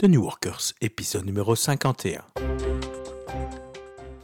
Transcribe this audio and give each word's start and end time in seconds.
The 0.00 0.04
New 0.04 0.22
Workers, 0.22 0.74
épisode 0.80 1.26
numéro 1.26 1.56
51. 1.56 2.22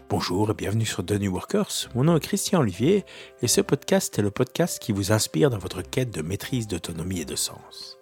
Bonjour 0.09 0.53
et 0.53 0.55
bienvenue 0.55 0.87
sur 0.87 1.05
The 1.05 1.15
New 1.15 1.33
Workers. 1.33 1.89
Mon 1.97 2.05
nom 2.05 2.17
est 2.17 2.21
Christian 2.21 2.61
Olivier 2.61 3.05
et 3.43 3.49
ce 3.49 3.61
podcast 3.61 4.17
est 4.17 4.23
le 4.23 4.31
podcast 4.31 4.79
qui 4.79 4.93
vous 4.93 5.11
inspire 5.11 5.51
dans 5.51 5.59
votre 5.59 5.83
quête 5.83 6.15
de 6.15 6.23
maîtrise, 6.23 6.69
d'autonomie 6.69 7.23
et 7.23 7.25
de 7.25 7.35
sens. 7.35 7.99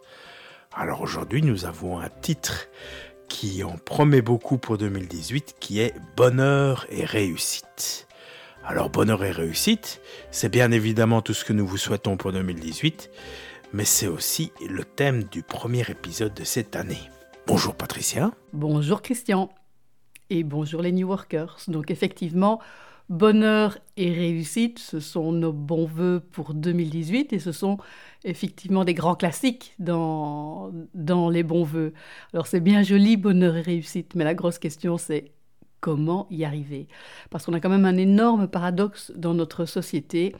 Alors 0.75 1.01
aujourd'hui, 1.01 1.41
nous 1.41 1.65
avons 1.65 1.99
un 1.99 2.11
titre 2.11 2.69
qui 3.31 3.65
en 3.65 3.79
promet 3.79 4.21
beaucoup 4.21 4.59
pour 4.59 4.77
2018 4.77 5.57
qui 5.59 5.81
est 5.81 5.95
Bonheur 6.15 6.87
et 6.91 7.07
réussite. 7.07 8.07
Alors 8.67 8.91
bonheur 8.91 9.25
et 9.25 9.33
réussite, 9.33 10.03
c'est 10.31 10.51
bien 10.51 10.73
évidemment 10.73 11.23
tout 11.23 11.33
ce 11.33 11.47
que 11.47 11.55
nous 11.55 11.67
vous 11.67 11.79
souhaitons 11.79 12.19
pour 12.19 12.33
2018, 12.33 13.11
mais 13.73 13.87
c'est 13.87 14.09
aussi 14.09 14.53
le 14.61 14.85
thème 14.85 15.25
du 15.25 15.43
premier 15.43 15.91
épisode 15.91 16.35
de 16.35 16.45
cette 16.45 16.77
année. 16.77 17.01
Bonjour 17.47 17.75
Patricia. 17.75 18.31
Bonjour 18.53 19.03
Christian. 19.03 19.51
Et 20.31 20.45
bonjour 20.45 20.81
les 20.81 20.93
New 20.93 21.09
Workers. 21.09 21.59
Donc 21.67 21.91
effectivement, 21.91 22.61
bonheur 23.09 23.79
et 23.97 24.13
réussite, 24.13 24.79
ce 24.79 25.01
sont 25.01 25.33
nos 25.33 25.53
bons 25.53 25.85
voeux 25.85 26.23
pour 26.33 26.55
2018 26.55 27.33
et 27.33 27.39
ce 27.41 27.51
sont 27.51 27.79
effectivement 28.25 28.85
des 28.85 28.95
grands 28.95 29.17
classiques 29.17 29.75
dans, 29.81 30.71
les 30.95 31.43
bons 31.43 31.65
voeux. 31.65 31.93
Alors 32.33 32.47
c'est 32.47 32.61
bien 32.61 32.83
joli, 32.83 33.17
bonheur 33.17 33.57
et 33.57 33.61
réussite, 33.61 34.15
mais 34.15 34.25
la 34.25 34.35
grosse 34.35 34.59
question 34.59 34.97
c'est 34.97 35.33
comment 35.83 36.29
y 36.31 36.45
arriver 36.45 36.87
Parce 37.29 37.45
qu'on 37.45 37.53
a 37.53 37.61
quand 37.61 37.69
même 37.69 37.85
un 37.85 37.99
énorme 37.99 38.49
paradoxe 38.49 39.13
dans 39.17 39.35
notre 39.35 39.67
société. 39.67 40.35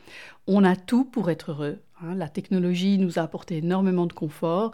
On 0.47 0.63
a 0.63 0.75
tout 0.75 1.03
pour 1.03 1.29
être 1.29 1.51
heureux. 1.51 1.79
Hein. 2.01 2.15
La 2.15 2.29
technologie 2.29 2.97
nous 2.97 3.19
a 3.19 3.23
apporté 3.23 3.57
énormément 3.57 4.07
de 4.07 4.13
confort. 4.13 4.71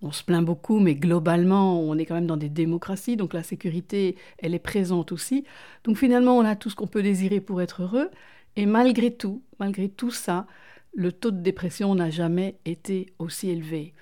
On 0.00 0.12
se 0.12 0.22
plaint 0.22 0.44
beaucoup, 0.44 0.78
mais 0.78 0.94
globalement, 0.94 1.80
on 1.80 1.98
est 1.98 2.06
quand 2.06 2.14
même 2.14 2.28
dans 2.28 2.36
des 2.36 2.48
démocraties, 2.48 3.16
donc 3.16 3.34
la 3.34 3.42
sécurité, 3.42 4.16
elle 4.38 4.54
est 4.54 4.60
présente 4.60 5.12
aussi. 5.12 5.44
Donc 5.84 5.98
finalement, 5.98 6.38
on 6.38 6.44
a 6.44 6.56
tout 6.56 6.70
ce 6.70 6.76
qu'on 6.76 6.86
peut 6.86 7.02
désirer 7.02 7.40
pour 7.40 7.60
être 7.60 7.82
heureux. 7.82 8.08
Et 8.54 8.64
malgré 8.64 9.12
tout, 9.12 9.42
malgré 9.58 9.88
tout 9.88 10.12
ça, 10.12 10.46
le 10.94 11.10
taux 11.10 11.32
de 11.32 11.40
dépression 11.40 11.94
n'a 11.96 12.10
jamais 12.10 12.56
été 12.64 13.12
aussi 13.18 13.50
élevé. 13.50 13.92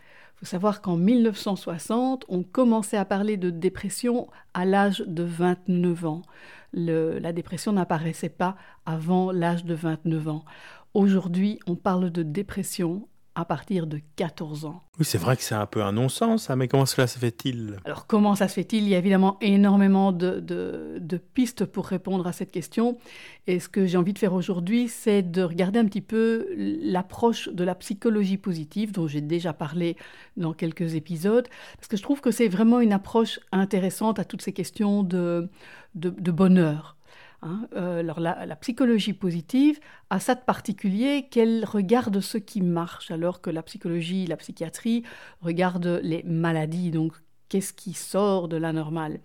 Faut 0.41 0.47
savoir 0.47 0.81
qu'en 0.81 0.97
1960, 0.97 2.25
on 2.31 2.43
commençait 2.43 2.97
à 2.97 3.05
parler 3.05 3.37
de 3.37 3.51
dépression 3.51 4.27
à 4.55 4.65
l'âge 4.65 5.05
de 5.07 5.23
29 5.23 6.07
ans. 6.07 6.23
la 6.73 7.33
dépression 7.35 7.73
n'apparaissait 7.73 8.31
pas 8.31 8.57
avant 8.87 9.33
l'âge 9.33 9.67
de 9.67 9.75
29 9.75 10.29
ans. 10.29 10.45
Aujourd'hui, 10.95 11.61
on 11.67 11.77
parle 11.77 12.11
de 12.11 12.23
dépression 12.23 13.07
à 13.35 13.45
partir 13.45 13.87
de 13.87 14.01
14 14.17 14.65
ans. 14.65 14.83
Oui, 14.99 15.05
c'est 15.05 15.19
vrai 15.19 15.37
que 15.37 15.43
c'est 15.43 15.55
un 15.55 15.67
peu 15.67 15.83
un 15.83 15.93
non-sens, 15.93 16.51
hein, 16.51 16.57
mais 16.57 16.69
comment 16.69 16.87
cela 16.87 17.07
se 17.07 17.19
fait-il? 17.19 17.77
Alors, 17.85 18.07
comment 18.07 18.35
ça 18.35 18.49
se 18.49 18.55
fait-il? 18.55 18.83
Il 18.83 18.89
y 18.89 18.95
a 18.95 18.99
évidemment 18.99 19.39
énormément 19.41 20.13
de, 20.13 20.41
de, 20.41 21.17
pistes 21.19 21.65
pour 21.65 21.87
répondre 21.87 22.27
à 22.27 22.33
cette 22.33 22.51
question. 22.51 22.99
Et 23.47 23.61
ce 23.61 23.69
que 23.69 23.87
j'ai 23.87 23.97
envie 23.97 24.13
de 24.13 24.19
faire 24.19 24.35
aujourd'hui, 24.35 24.89
c'est 24.89 25.23
de 25.23 25.43
regarder 25.43 25.79
un 25.79 25.85
petit 25.85 26.01
peu 26.01 26.49
l'approche 26.57 27.49
de 27.49 27.63
la 27.63 27.75
psychologie 27.77 28.37
positive, 28.37 28.93
dont 28.93 29.07
j'ai 29.07 29.21
déjà 29.21 29.53
parlé 29.53 29.97
dans 30.37 30.53
quelques 30.53 30.95
épisodes, 30.95 31.49
parce 31.77 31.89
que 31.89 31.97
je 31.97 32.03
trouve 32.03 32.21
que 32.21 32.31
c'est 32.31 32.49
vraiment 32.49 32.81
une 32.81 32.93
approche 32.93 33.39
intéressante 33.53 34.19
à 34.19 34.25
toutes 34.25 34.43
ces 34.43 34.53
questions 34.53 35.03
de, 35.03 35.49
de 35.95 36.31
bonheur. 36.31 36.97
Hein, 37.43 37.69
euh, 37.75 38.01
alors 38.01 38.21
la, 38.21 38.57
psychologie 38.57 39.15
positive 39.15 39.81
a 40.11 40.21
ça 40.21 40.35
de 40.35 40.41
particulier 40.41 41.27
qu'elle 41.31 41.65
regarde 41.65 42.21
ce 42.21 42.37
qui 42.37 42.61
marche, 42.61 43.11
alors 43.11 43.41
que 43.41 43.49
la 43.49 43.63
psychologie, 43.63 44.27
la 44.27 44.37
psychiatrie 44.37 45.05
regarde 45.41 46.01
les 46.03 46.23
maladies, 46.25 46.91
donc 46.91 47.15
qu'est-ce 47.49 47.73
qui 47.73 47.95
sort 47.95 48.47
de 48.49 48.57
la 48.57 48.73
normale. 48.73 49.21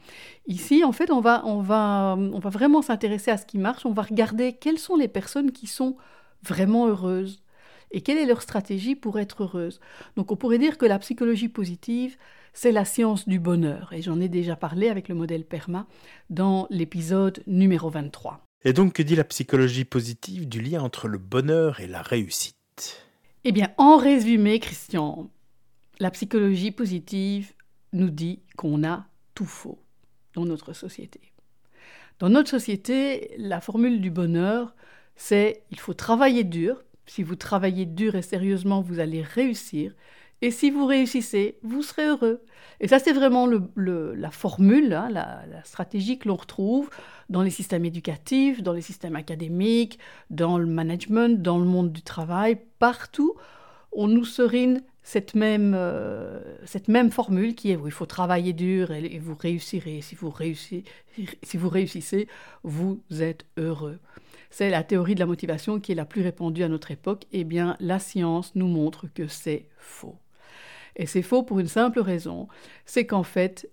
Ici, 0.48 0.84
en 0.84 0.94
fait, 0.94 1.12
on 1.12 1.20
va, 1.20 1.46
on 1.46 1.62
va, 1.62 2.16
on 2.18 2.40
va 2.40 2.50
vraiment 2.50 2.82
s'intéresser 2.82 3.32
à 3.32 3.38
ce 3.38 3.46
qui 3.46 3.58
marche, 3.58 3.86
on 3.86 3.92
va 3.92 4.04
regarder 4.04 4.54
quelles 4.54 4.80
sont 4.80 4.96
les 4.96 5.10
personnes 5.10 5.52
qui 5.52 5.68
sont 5.68 5.98
vraiment 6.42 6.88
heureuses 6.88 7.42
et 7.92 8.02
quelle 8.02 8.18
est 8.18 8.26
leur 8.26 8.42
stratégie 8.42 8.96
pour 8.96 9.20
être 9.20 9.44
heureuses. 9.44 9.80
Donc 10.16 10.32
on 10.32 10.36
pourrait 10.36 10.58
dire 10.58 10.78
que 10.78 10.86
la 10.86 11.00
psychologie 11.00 11.50
positive, 11.50 12.18
c'est 12.56 12.72
la 12.72 12.86
science 12.86 13.28
du 13.28 13.38
bonheur. 13.38 13.94
Et 13.94 14.02
j'en 14.02 14.20
ai 14.20 14.30
déjà 14.30 14.56
parlé 14.56 14.90
avec 14.90 15.10
le 15.10 15.14
modèle 15.14 15.46
PERMA 15.46 15.86
dans 16.32 16.66
l'épisode 16.72 17.44
numéro 17.46 17.90
23. 17.90 18.42
Et 18.64 18.74
donc, 18.74 18.94
que 18.94 19.04
dit 19.04 19.16
la 19.16 19.26
psychologie 19.26 19.86
positive 19.86 20.48
du 20.48 20.62
lien 20.62 20.82
entre 20.82 21.08
le 21.08 21.20
bonheur 21.20 21.82
et 21.82 21.88
la 21.88 22.02
réussite? 22.02 23.06
Eh 23.44 23.52
bien, 23.52 23.70
en 23.78 23.98
résumé, 23.98 24.60
Christian, 24.60 25.30
la 26.00 26.10
psychologie 26.10 26.72
positive 26.72 27.54
nous 27.94 28.10
dit 28.10 28.42
qu'on 28.58 28.84
a 28.84 29.06
tout 29.36 29.46
faux 29.46 29.78
dans 30.34 30.46
notre 30.46 30.74
société. 30.74 31.20
Dans 32.20 32.30
notre 32.30 32.50
société, 32.50 33.36
la 33.38 33.60
formule 33.60 34.00
du 34.00 34.10
bonheur, 34.10 34.74
c'est 35.18 35.64
il 35.72 35.80
faut 35.80 35.94
travailler 35.94 36.46
dur. 36.46 36.84
Si 37.06 37.22
vous 37.22 37.36
travaillez 37.36 37.86
dur 37.86 38.16
et 38.16 38.22
sérieusement, 38.22 38.82
vous 38.82 39.00
allez 39.00 39.22
réussir. 39.22 39.94
Et 40.42 40.52
si 40.52 40.70
vous 40.70 40.86
réussissez, 40.86 41.58
vous 41.64 41.82
serez 41.82 42.08
heureux. 42.08 42.42
Et 42.80 42.88
ça, 42.88 43.00
c'est 43.00 43.14
vraiment 43.14 43.48
la 43.48 44.32
formule, 44.32 44.94
hein, 44.94 45.10
la, 45.10 45.64
stratégie 45.64 46.20
que 46.20 46.28
l'on 46.28 46.36
retrouve 46.36 46.90
dans 47.30 47.42
les 47.42 47.50
systèmes 47.50 47.86
éducatifs, 47.86 48.62
dans 48.62 48.74
les 48.74 48.82
systèmes 48.82 49.16
académiques, 49.16 49.98
dans 50.30 50.58
le 50.58 50.66
management, 50.66 51.42
dans 51.42 51.58
le 51.58 51.66
monde 51.66 51.92
du 51.92 52.02
travail, 52.02 52.60
partout. 52.80 53.36
On 53.92 54.08
nous 54.08 54.26
serine 54.26 54.84
cette 55.04 55.36
même, 55.36 55.74
euh, 55.76 56.42
formule 57.12 57.56
qui 57.56 57.72
est 57.72 57.80
il 57.86 57.92
faut 57.92 58.06
travailler 58.06 58.54
dur 58.54 58.92
et, 58.92 59.20
vous 59.20 59.36
réussirez. 59.36 60.02
Si 60.02 60.16
vous, 60.16 60.30
réussissez, 60.30 60.84
si 61.44 61.58
vous 61.58 61.70
réussissez, 61.70 62.28
vous 62.64 63.00
êtes 63.20 63.46
heureux. 63.58 64.00
C'est 64.50 64.70
la 64.70 64.84
théorie 64.84 65.16
de 65.16 65.20
la 65.20 65.26
motivation 65.26 65.80
qui 65.80 65.92
est 65.92 65.96
la 65.96 66.06
plus 66.06 66.22
répandue 66.22 66.64
à 66.64 66.70
notre 66.70 66.92
époque. 66.92 67.26
Eh 67.32 67.44
bien, 67.44 67.78
la 67.80 68.00
science 68.00 68.54
nous 68.56 68.68
montre 68.68 69.08
que 69.14 69.28
c'est 69.28 69.70
faux. 69.78 70.18
Et 70.96 71.06
c'est 71.06 71.22
faux 71.22 71.44
pour 71.44 71.60
une 71.60 71.68
simple 71.68 72.00
raison, 72.00 72.48
c'est 72.86 73.06
qu'en 73.06 73.24
fait, 73.24 73.70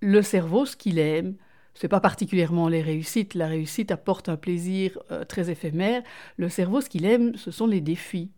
le 0.00 0.22
cerveau, 0.22 0.66
ce 0.66 0.76
qu'il 0.76 0.98
aime, 0.98 1.36
c'est 1.74 1.88
pas 1.88 2.00
particulièrement 2.00 2.68
les 2.68 2.82
réussites. 2.82 3.34
La 3.34 3.48
réussite 3.48 3.90
apporte 3.90 4.28
un 4.28 4.36
plaisir 4.36 4.98
euh, 5.10 5.24
très 5.24 5.50
éphémère. 5.50 6.02
Le 6.36 6.48
cerveau, 6.48 6.80
ce 6.80 6.88
qu'il 6.88 7.04
aime, 7.04 7.36
ce 7.36 7.50
sont 7.50 7.66
les 7.66 7.80
défis. 7.80 8.30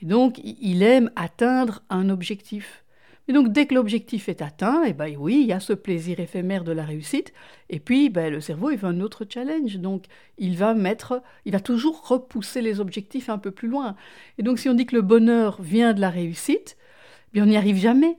Et 0.00 0.06
donc, 0.06 0.40
il 0.42 0.82
aime 0.82 1.10
atteindre 1.16 1.82
un 1.90 2.10
objectif. 2.10 2.84
Et 3.28 3.32
donc, 3.32 3.52
dès 3.52 3.66
que 3.66 3.74
l'objectif 3.74 4.28
est 4.28 4.40
atteint, 4.40 4.84
eh 4.86 4.92
ben 4.92 5.16
oui, 5.18 5.40
il 5.42 5.48
y 5.48 5.52
a 5.52 5.58
ce 5.58 5.72
plaisir 5.72 6.20
éphémère 6.20 6.62
de 6.62 6.70
la 6.70 6.84
réussite. 6.84 7.32
Et 7.70 7.80
puis, 7.80 8.08
ben, 8.08 8.32
le 8.32 8.40
cerveau, 8.40 8.70
il 8.70 8.78
veut 8.78 8.88
un 8.88 9.00
autre 9.00 9.26
challenge. 9.28 9.78
Donc, 9.78 10.04
il 10.38 10.56
va 10.56 10.74
mettre, 10.74 11.22
il 11.44 11.52
va 11.52 11.60
toujours 11.60 12.06
repousser 12.06 12.62
les 12.62 12.78
objectifs 12.78 13.28
un 13.28 13.38
peu 13.38 13.50
plus 13.50 13.68
loin. 13.68 13.96
Et 14.38 14.42
donc, 14.42 14.58
si 14.58 14.68
on 14.68 14.74
dit 14.74 14.86
que 14.86 14.94
le 14.94 15.02
bonheur 15.02 15.60
vient 15.60 15.92
de 15.92 16.00
la 16.00 16.10
réussite, 16.10 16.76
on 17.42 17.46
n'y 17.46 17.56
arrive 17.56 17.76
jamais. 17.76 18.18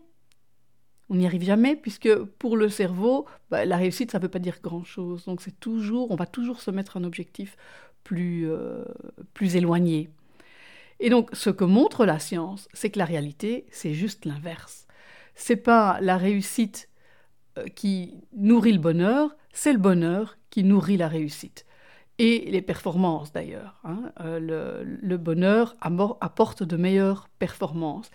On 1.10 1.16
n'y 1.16 1.26
arrive 1.26 1.44
jamais 1.44 1.76
puisque 1.76 2.14
pour 2.16 2.58
le 2.58 2.70
cerveau, 2.70 3.26
bah, 3.50 3.66
la 3.66 3.78
réussite, 3.78 4.12
ça 4.12 4.18
ne 4.18 4.24
veut 4.24 4.30
pas 4.30 4.40
dire 4.40 4.60
grand-chose. 4.62 5.26
Donc 5.26 5.42
c'est 5.42 5.60
toujours, 5.60 6.12
on 6.12 6.16
va 6.16 6.26
toujours 6.26 6.62
se 6.62 6.72
mettre 6.72 6.98
un 6.98 7.04
objectif 7.04 7.56
plus, 8.04 8.50
euh, 8.50 8.84
plus 9.34 9.56
éloigné. 9.56 10.10
Et 11.00 11.10
donc 11.10 11.30
ce 11.34 11.50
que 11.50 11.64
montre 11.64 12.06
la 12.06 12.20
science, 12.20 12.68
c'est 12.74 12.90
que 12.90 13.00
la 13.00 13.06
réalité, 13.06 13.66
c'est 13.72 13.94
juste 13.94 14.26
l'inverse. 14.26 14.88
C'est 15.36 15.58
pas 15.58 16.00
la 16.02 16.18
réussite 16.18 16.90
euh, 17.58 17.66
qui 17.68 18.16
nourrit 18.36 18.74
le 18.74 18.80
bonheur, 18.80 19.36
c'est 19.54 19.74
le 19.74 19.80
bonheur 19.80 20.38
qui 20.50 20.64
nourrit 20.64 20.98
la 20.98 21.08
réussite. 21.08 21.67
Et 22.20 22.50
les 22.50 22.64
performances 22.64 23.32
d'ailleurs. 23.32 23.80
Hein. 23.84 24.12
Euh, 24.22 24.84
le, 25.02 25.18
bonheur 25.18 25.76
apporte 25.82 26.64
de 26.64 26.76
meilleures 26.76 27.30
performances. 27.38 28.10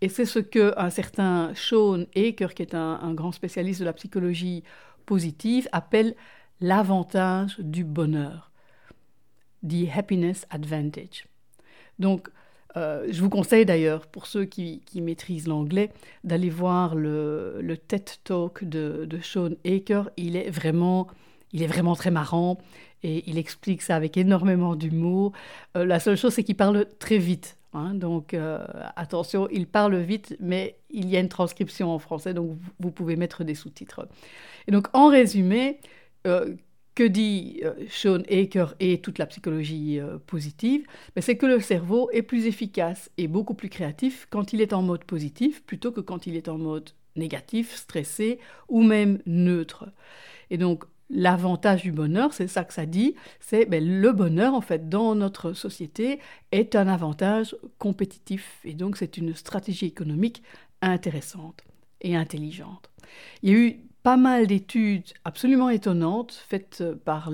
Et 0.00 0.08
c'est 0.08 0.26
ce 0.26 0.38
qu'un 0.38 0.90
certain 0.90 1.52
Sean 1.54 2.04
Aker, 2.14 2.54
qui 2.54 2.62
est 2.62 2.74
un, 2.74 3.14
grand 3.14 3.32
spécialiste 3.32 3.80
de 3.80 3.84
la 3.84 3.92
psychologie 3.92 4.62
positive, 5.06 5.68
appelle 5.72 6.14
l'avantage 6.60 7.58
du 7.58 7.84
bonheur, 7.84 8.52
the 9.66 9.88
happiness 9.92 10.46
advantage. 10.50 11.26
Donc, 11.98 12.28
euh, 12.76 13.08
je 13.10 13.20
vous 13.20 13.30
conseille 13.30 13.64
d'ailleurs, 13.64 14.06
pour 14.06 14.26
ceux 14.26 14.44
qui, 14.44 14.82
maîtrisent 14.94 15.48
l'anglais, 15.48 15.90
d'aller 16.22 16.50
voir 16.50 16.94
le, 16.94 17.58
le, 17.60 17.76
TED 17.76 18.08
Talk 18.22 18.62
de, 18.62 19.04
de 19.04 19.18
Sean 19.20 19.50
Aker. 19.64 20.10
Il 20.16 20.36
est 20.36 20.50
vraiment, 20.50 21.08
il 21.52 21.62
est 21.62 21.66
vraiment 21.66 21.96
très 21.96 22.12
marrant 22.12 22.58
et 23.02 23.28
il 23.28 23.38
explique 23.38 23.82
ça 23.82 23.96
avec 23.96 24.16
énormément 24.16 24.76
d'humour. 24.76 25.32
Euh, 25.76 25.84
la 25.84 26.00
seule 26.00 26.16
chose, 26.16 26.34
c'est 26.34 26.44
qu'il 26.44 26.56
parle 26.56 26.86
très 26.98 27.18
vite. 27.18 27.56
Hein, 27.74 27.94
donc 27.94 28.32
euh, 28.32 28.64
attention, 28.96 29.48
il 29.50 29.66
parle 29.66 29.96
vite, 29.98 30.36
mais 30.40 30.76
il 30.90 31.08
y 31.08 31.16
a 31.16 31.20
une 31.20 31.28
transcription 31.28 31.90
en 31.90 31.98
français, 31.98 32.32
donc 32.32 32.58
vous 32.80 32.90
pouvez 32.90 33.16
mettre 33.16 33.44
des 33.44 33.54
sous-titres. 33.54 34.08
Et 34.66 34.72
donc 34.72 34.88
en 34.94 35.08
résumé, 35.08 35.80
euh, 36.26 36.54
que 36.94 37.04
dit 37.04 37.60
Sean 37.88 38.22
Aker 38.28 38.74
et 38.80 39.00
toute 39.00 39.18
la 39.18 39.26
psychologie 39.26 40.00
positive? 40.26 40.84
Ben, 41.14 41.22
C'est 41.22 41.36
que 41.36 41.46
le 41.46 41.60
cerveau 41.60 42.10
est 42.10 42.22
plus 42.22 42.46
efficace 42.46 43.08
et 43.18 43.28
beaucoup 43.28 43.54
plus 43.54 43.68
créatif 43.68 44.26
quand 44.30 44.52
il 44.52 44.60
est 44.60 44.72
en 44.72 44.82
mode 44.82 45.04
positif 45.04 45.62
plutôt 45.62 45.92
que 45.92 46.00
quand 46.00 46.26
il 46.26 46.34
est 46.34 46.48
en 46.48 46.58
mode 46.58 46.90
négatif, 47.14 47.76
stressé 47.76 48.38
ou 48.68 48.82
même 48.82 49.20
neutre. 49.26 49.88
Et 50.50 50.58
donc, 50.58 50.84
l'avantage 51.10 51.82
du 51.82 51.92
bonheur, 51.92 52.32
c'est 52.32 52.48
ça 52.48 52.64
que 52.64 52.74
ça 52.74 52.86
dit, 52.86 53.14
c'est 53.40 53.66
ben, 53.66 53.84
le 53.84 54.12
bonheur, 54.12 54.54
en 54.54 54.60
fait, 54.60 54.88
dans 54.88 55.14
notre 55.14 55.52
société, 55.52 56.20
est 56.52 56.76
un 56.76 56.88
avantage 56.88 57.56
compétitif. 57.78 58.60
Et 58.64 58.74
donc, 58.74 58.96
c'est 58.96 59.16
une 59.16 59.34
stratégie 59.34 59.86
économique 59.86 60.42
intéressante 60.82 61.64
et 62.00 62.16
intelligente. 62.16 62.90
Il 63.42 63.50
y 63.50 63.54
a 63.54 63.58
eu 63.58 63.80
pas 64.02 64.16
mal 64.16 64.46
d'études 64.46 65.04
absolument 65.24 65.70
étonnantes 65.70 66.32
faites 66.48 66.84
par, 67.04 67.30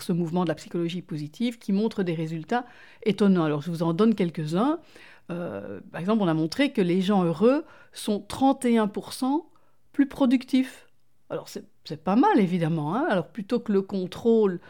ce 0.00 0.12
mouvement 0.12 0.44
de 0.44 0.48
la 0.48 0.54
psychologie 0.54 1.02
positive 1.02 1.58
qui 1.58 1.72
montrent 1.72 2.02
des 2.02 2.14
résultats 2.14 2.64
étonnants. 3.04 3.44
Alors, 3.44 3.62
je 3.62 3.70
vous 3.70 3.82
en 3.82 3.92
donne 3.92 4.14
quelques-uns. 4.14 4.78
Euh, 5.30 5.80
par 5.92 6.00
exemple, 6.00 6.22
on 6.22 6.28
a 6.28 6.34
montré 6.34 6.72
que 6.72 6.80
les 6.80 7.00
gens 7.00 7.24
heureux 7.24 7.64
sont 7.92 8.24
31% 8.28 9.44
plus 9.92 10.06
productifs. 10.06 10.88
Alors, 11.30 11.48
c'est 11.48 12.02
pas 12.02 12.16
mal, 12.16 12.40
évidemment. 12.40 12.94
Hein. 12.94 13.06
Alors, 13.08 13.28
plutôt 13.28 13.60
que 13.60 13.72
le 13.72 13.82
contrôle, 13.82 14.60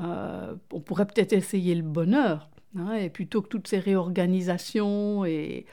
euh, 0.00 0.54
on 0.72 0.80
pourrait 0.80 1.06
peut-être 1.06 1.32
essayer 1.32 1.74
le 1.74 1.82
bonheur. 1.82 2.48
Hein, 2.78 2.94
et 2.94 3.10
plutôt 3.10 3.42
que 3.42 3.48
toutes 3.48 3.68
ces 3.68 3.78
réorganisations 3.78 5.24
et, 5.24 5.66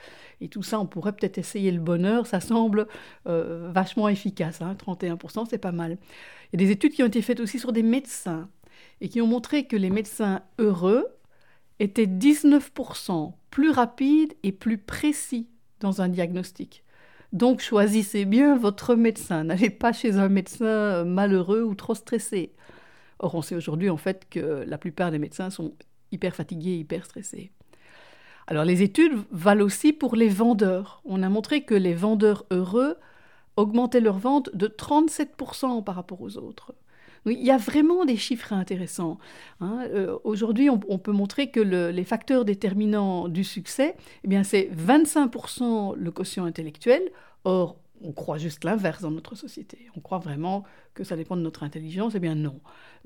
tout 0.52 0.64
ça, 0.64 0.80
on 0.80 0.86
pourrait 0.86 1.14
peut-être 1.14 1.38
essayer 1.38 1.72
le 1.72 1.80
bonheur. 1.80 2.28
Ça 2.28 2.42
semble 2.42 2.88
euh, 3.28 3.70
vachement 3.72 4.10
efficace. 4.10 4.62
Hein, 4.62 4.76
31%, 4.76 5.46
c'est 5.50 5.58
pas 5.58 5.72
mal. 5.72 5.98
Il 6.52 6.60
y 6.60 6.64
a 6.64 6.68
des 6.68 6.72
études 6.72 6.92
qui 6.92 7.04
ont 7.04 7.08
été 7.08 7.22
faites 7.22 7.40
aussi 7.40 7.60
sur 7.60 7.72
des 7.72 7.84
médecins 7.84 8.50
et 9.00 9.08
qui 9.08 9.22
ont 9.22 9.28
montré 9.28 9.66
que 9.66 9.78
les 9.78 9.90
médecins 9.90 10.42
heureux 10.60 11.08
étaient 11.80 12.06
19% 12.06 13.34
plus 13.50 13.70
rapides 13.70 14.34
et 14.44 14.52
plus 14.52 14.78
précis 14.78 15.48
dans 15.80 16.02
un 16.02 16.10
diagnostic. 16.10 16.84
Donc 17.34 17.62
choisissez 17.62 18.26
bien 18.26 18.56
votre 18.56 18.96
médecin. 18.96 19.44
N'allez 19.46 19.72
pas 19.72 19.92
chez 19.92 20.18
un 20.18 20.30
médecin 20.30 21.04
malheureux 21.04 21.64
ou 21.64 21.74
trop 21.74 21.96
stressé. 21.96 22.54
Or, 23.18 23.34
on 23.34 23.42
sait 23.42 23.56
aujourd'hui 23.56 23.90
en 23.90 23.98
fait 23.98 24.28
que 24.30 24.64
la 24.68 24.78
plupart 24.78 25.10
des 25.10 25.18
médecins 25.18 25.50
sont 25.50 25.74
hyper 26.12 26.36
fatigués, 26.36 26.78
hyper 26.78 27.06
stressés. 27.06 27.52
Alors 28.46 28.66
les 28.66 28.84
études 28.84 29.18
valent 29.32 29.66
aussi 29.66 29.94
pour 29.94 30.16
les 30.16 30.30
vendeurs. 30.30 31.02
On 31.06 31.24
a 31.24 31.30
montré 31.30 31.64
que 31.64 31.74
les 31.74 31.96
vendeurs 31.96 32.46
heureux 32.52 32.98
augmentaient 33.56 34.00
leurs 34.00 34.20
ventes 34.20 34.56
de 34.56 34.68
37% 34.68 35.84
par 35.84 35.96
rapport 35.96 36.22
aux 36.22 36.38
autres. 36.38 36.74
Il 37.26 37.44
y 37.44 37.52
a 37.52 37.58
vraiment 37.58 38.06
des 38.06 38.18
chiffres 38.18 38.54
intéressants. 38.54 39.18
Hein. 39.62 39.86
Euh, 39.94 40.18
aujourd'hui, 40.24 40.70
on, 40.70 40.78
peut 40.78 41.12
montrer 41.12 41.52
que 41.52 41.60
les 41.60 42.04
facteurs 42.04 42.46
déterminants 42.46 43.30
du 43.30 43.44
succès, 43.44 43.96
eh 44.24 44.28
bien, 44.28 44.44
c'est 44.44 44.70
25% 44.76 45.96
le 45.96 46.12
quotient 46.12 46.46
intellectuel. 46.46 47.02
Or, 47.46 47.78
on 48.02 48.12
croit 48.12 48.38
juste 48.38 48.66
l'inverse 48.66 49.02
dans 49.02 49.12
notre 49.12 49.36
société. 49.36 49.88
On 49.96 50.02
croit 50.02 50.20
vraiment 50.20 50.66
que 50.94 51.04
ça 51.04 51.16
dépend 51.16 51.38
de 51.38 51.42
notre 51.42 51.64
intelligence. 51.64 52.14
Eh 52.16 52.20
bien 52.20 52.36
non. 52.36 52.60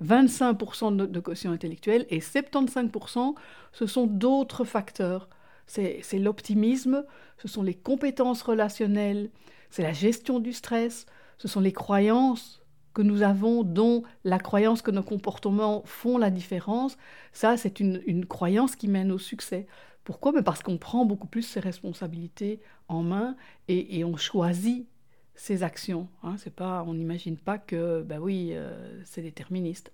25% 0.04 0.96
de, 0.96 1.06
de 1.06 1.20
quotient 1.20 1.52
intellectuel 1.52 2.08
et 2.10 2.20
75%, 2.20 3.36
ce 3.72 3.86
sont 3.86 4.08
d'autres 4.08 4.64
facteurs. 4.64 5.30
C'est 5.68 6.02
l'optimisme, 6.14 7.06
ce 7.38 7.50
sont 7.50 7.62
les 7.62 7.74
compétences 7.74 8.42
relationnelles, 8.42 9.30
c'est 9.70 9.84
la 9.84 9.92
gestion 9.92 10.40
du 10.40 10.54
stress, 10.54 11.06
ce 11.38 11.50
sont 11.50 11.60
les 11.60 11.74
croyances 11.74 12.64
que 12.98 13.04
nous 13.04 13.22
avons, 13.22 13.64
dont 13.64 14.02
la 14.24 14.40
croyance 14.40 14.82
que 14.82 14.90
nos 14.90 15.04
comportements 15.04 15.84
font 15.86 16.18
la 16.18 16.32
différence. 16.32 16.98
Ça, 17.32 17.56
c'est 17.56 17.80
une, 17.80 18.26
croyance 18.26 18.76
qui 18.76 18.88
mène 18.88 19.12
au 19.12 19.20
succès. 19.20 19.68
Pourquoi? 20.04 20.32
Mais 20.32 20.42
Parce 20.42 20.64
qu'on 20.64 20.80
prend 20.80 21.06
beaucoup 21.06 21.28
plus 21.28 21.44
ses 21.44 21.60
responsabilités 21.60 22.60
en 22.88 23.04
main 23.04 23.36
et, 23.68 24.04
on 24.04 24.18
choisit 24.18 24.88
ses 25.36 25.62
actions. 25.62 26.08
Hein. 26.24 26.38
C'est 26.40 26.56
pas, 26.56 26.84
on 26.88 26.96
n'imagine 26.96 27.38
pas 27.38 27.60
que, 27.60 28.02
ben 28.02 28.18
oui, 28.18 28.54
euh, 28.54 29.00
c'est 29.06 29.22
déterministe. 29.22 29.92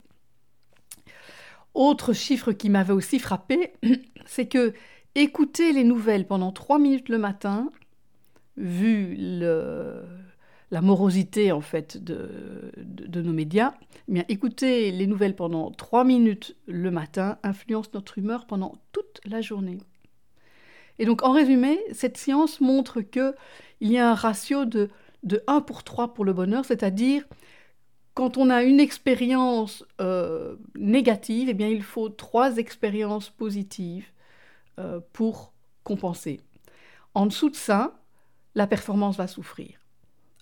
Autre 1.74 2.14
chiffre 2.14 2.54
qui 2.54 2.70
m'avait 2.70 2.94
aussi 2.94 3.20
frappé, 3.20 3.74
c'est 4.26 4.48
que 4.48 4.74
écouter 5.16 5.74
les 5.74 5.84
nouvelles 5.84 6.26
pendant 6.26 6.54
trois 6.54 6.80
minutes 6.80 7.10
le 7.10 7.18
matin, 7.18 7.70
vu 8.56 9.18
la 10.74 10.82
morosité 10.82 11.52
en 11.52 11.62
fait 11.62 12.04
de, 12.04 13.22
nos 13.22 13.32
médias, 13.32 13.76
eh 14.08 14.14
bien 14.14 14.26
écouter 14.28 14.92
les 14.92 15.06
nouvelles 15.06 15.36
pendant 15.36 15.70
trois 15.70 16.04
minutes 16.04 16.56
le 16.66 16.90
matin 16.90 17.38
influence 17.44 17.94
notre 17.94 18.18
humeur 18.18 18.48
pendant 18.48 18.74
toute 18.92 19.22
la 19.24 19.40
journée. 19.40 19.78
Et 20.98 21.06
donc 21.06 21.22
en 21.22 21.32
résumé, 21.32 21.80
cette 21.92 22.18
science 22.18 22.60
montre 22.60 23.02
que 23.02 23.36
il 23.82 23.92
y 23.92 24.00
a 24.00 24.10
un 24.10 24.16
ratio 24.16 24.66
de, 24.66 24.90
de 25.22 25.44
1 25.46 25.62
pour 25.62 25.84
3 25.84 26.16
pour 26.16 26.26
le 26.26 26.34
bonheur, 26.34 26.66
c'est-à-dire 26.66 27.24
quand 28.16 28.38
on 28.38 28.50
a 28.50 28.64
une 28.64 28.80
expérience 28.80 29.86
euh, 30.02 30.56
négative, 30.74 31.50
eh 31.50 31.54
bien, 31.54 31.68
il 31.68 31.84
faut 31.84 32.10
trois 32.10 32.58
expériences 32.58 33.30
positives 33.30 34.08
euh, 34.80 35.00
pour 35.14 35.54
compenser. 35.84 36.42
En 37.14 37.28
dessous 37.28 37.50
de 37.52 37.56
ça, 37.56 38.00
la 38.56 38.68
performance 38.68 39.18
va 39.18 39.28
souffrir. 39.28 39.83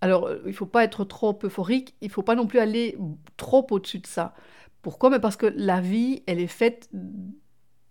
Alors, 0.02 0.28
euh, 0.28 0.42
il 0.46 0.50
ne 0.50 0.56
faut 0.56 0.66
pas 0.66 0.84
être 0.84 1.04
trop 1.04 1.38
euphorique, 1.44 1.96
il 2.02 2.08
ne 2.08 2.12
faut 2.12 2.24
pas 2.24 2.36
non 2.36 2.48
plus 2.48 2.60
aller 2.60 2.98
trop 3.38 3.66
au-dessus 3.72 4.00
de 4.00 4.08
ça. 4.08 4.34
Pourquoi? 4.82 5.10
Mais 5.10 5.20
Parce 5.20 5.38
que 5.38 5.46
la 5.56 5.80
vie, 5.80 6.24
elle 6.28 6.40
est 6.40 6.48
faite 6.48 6.90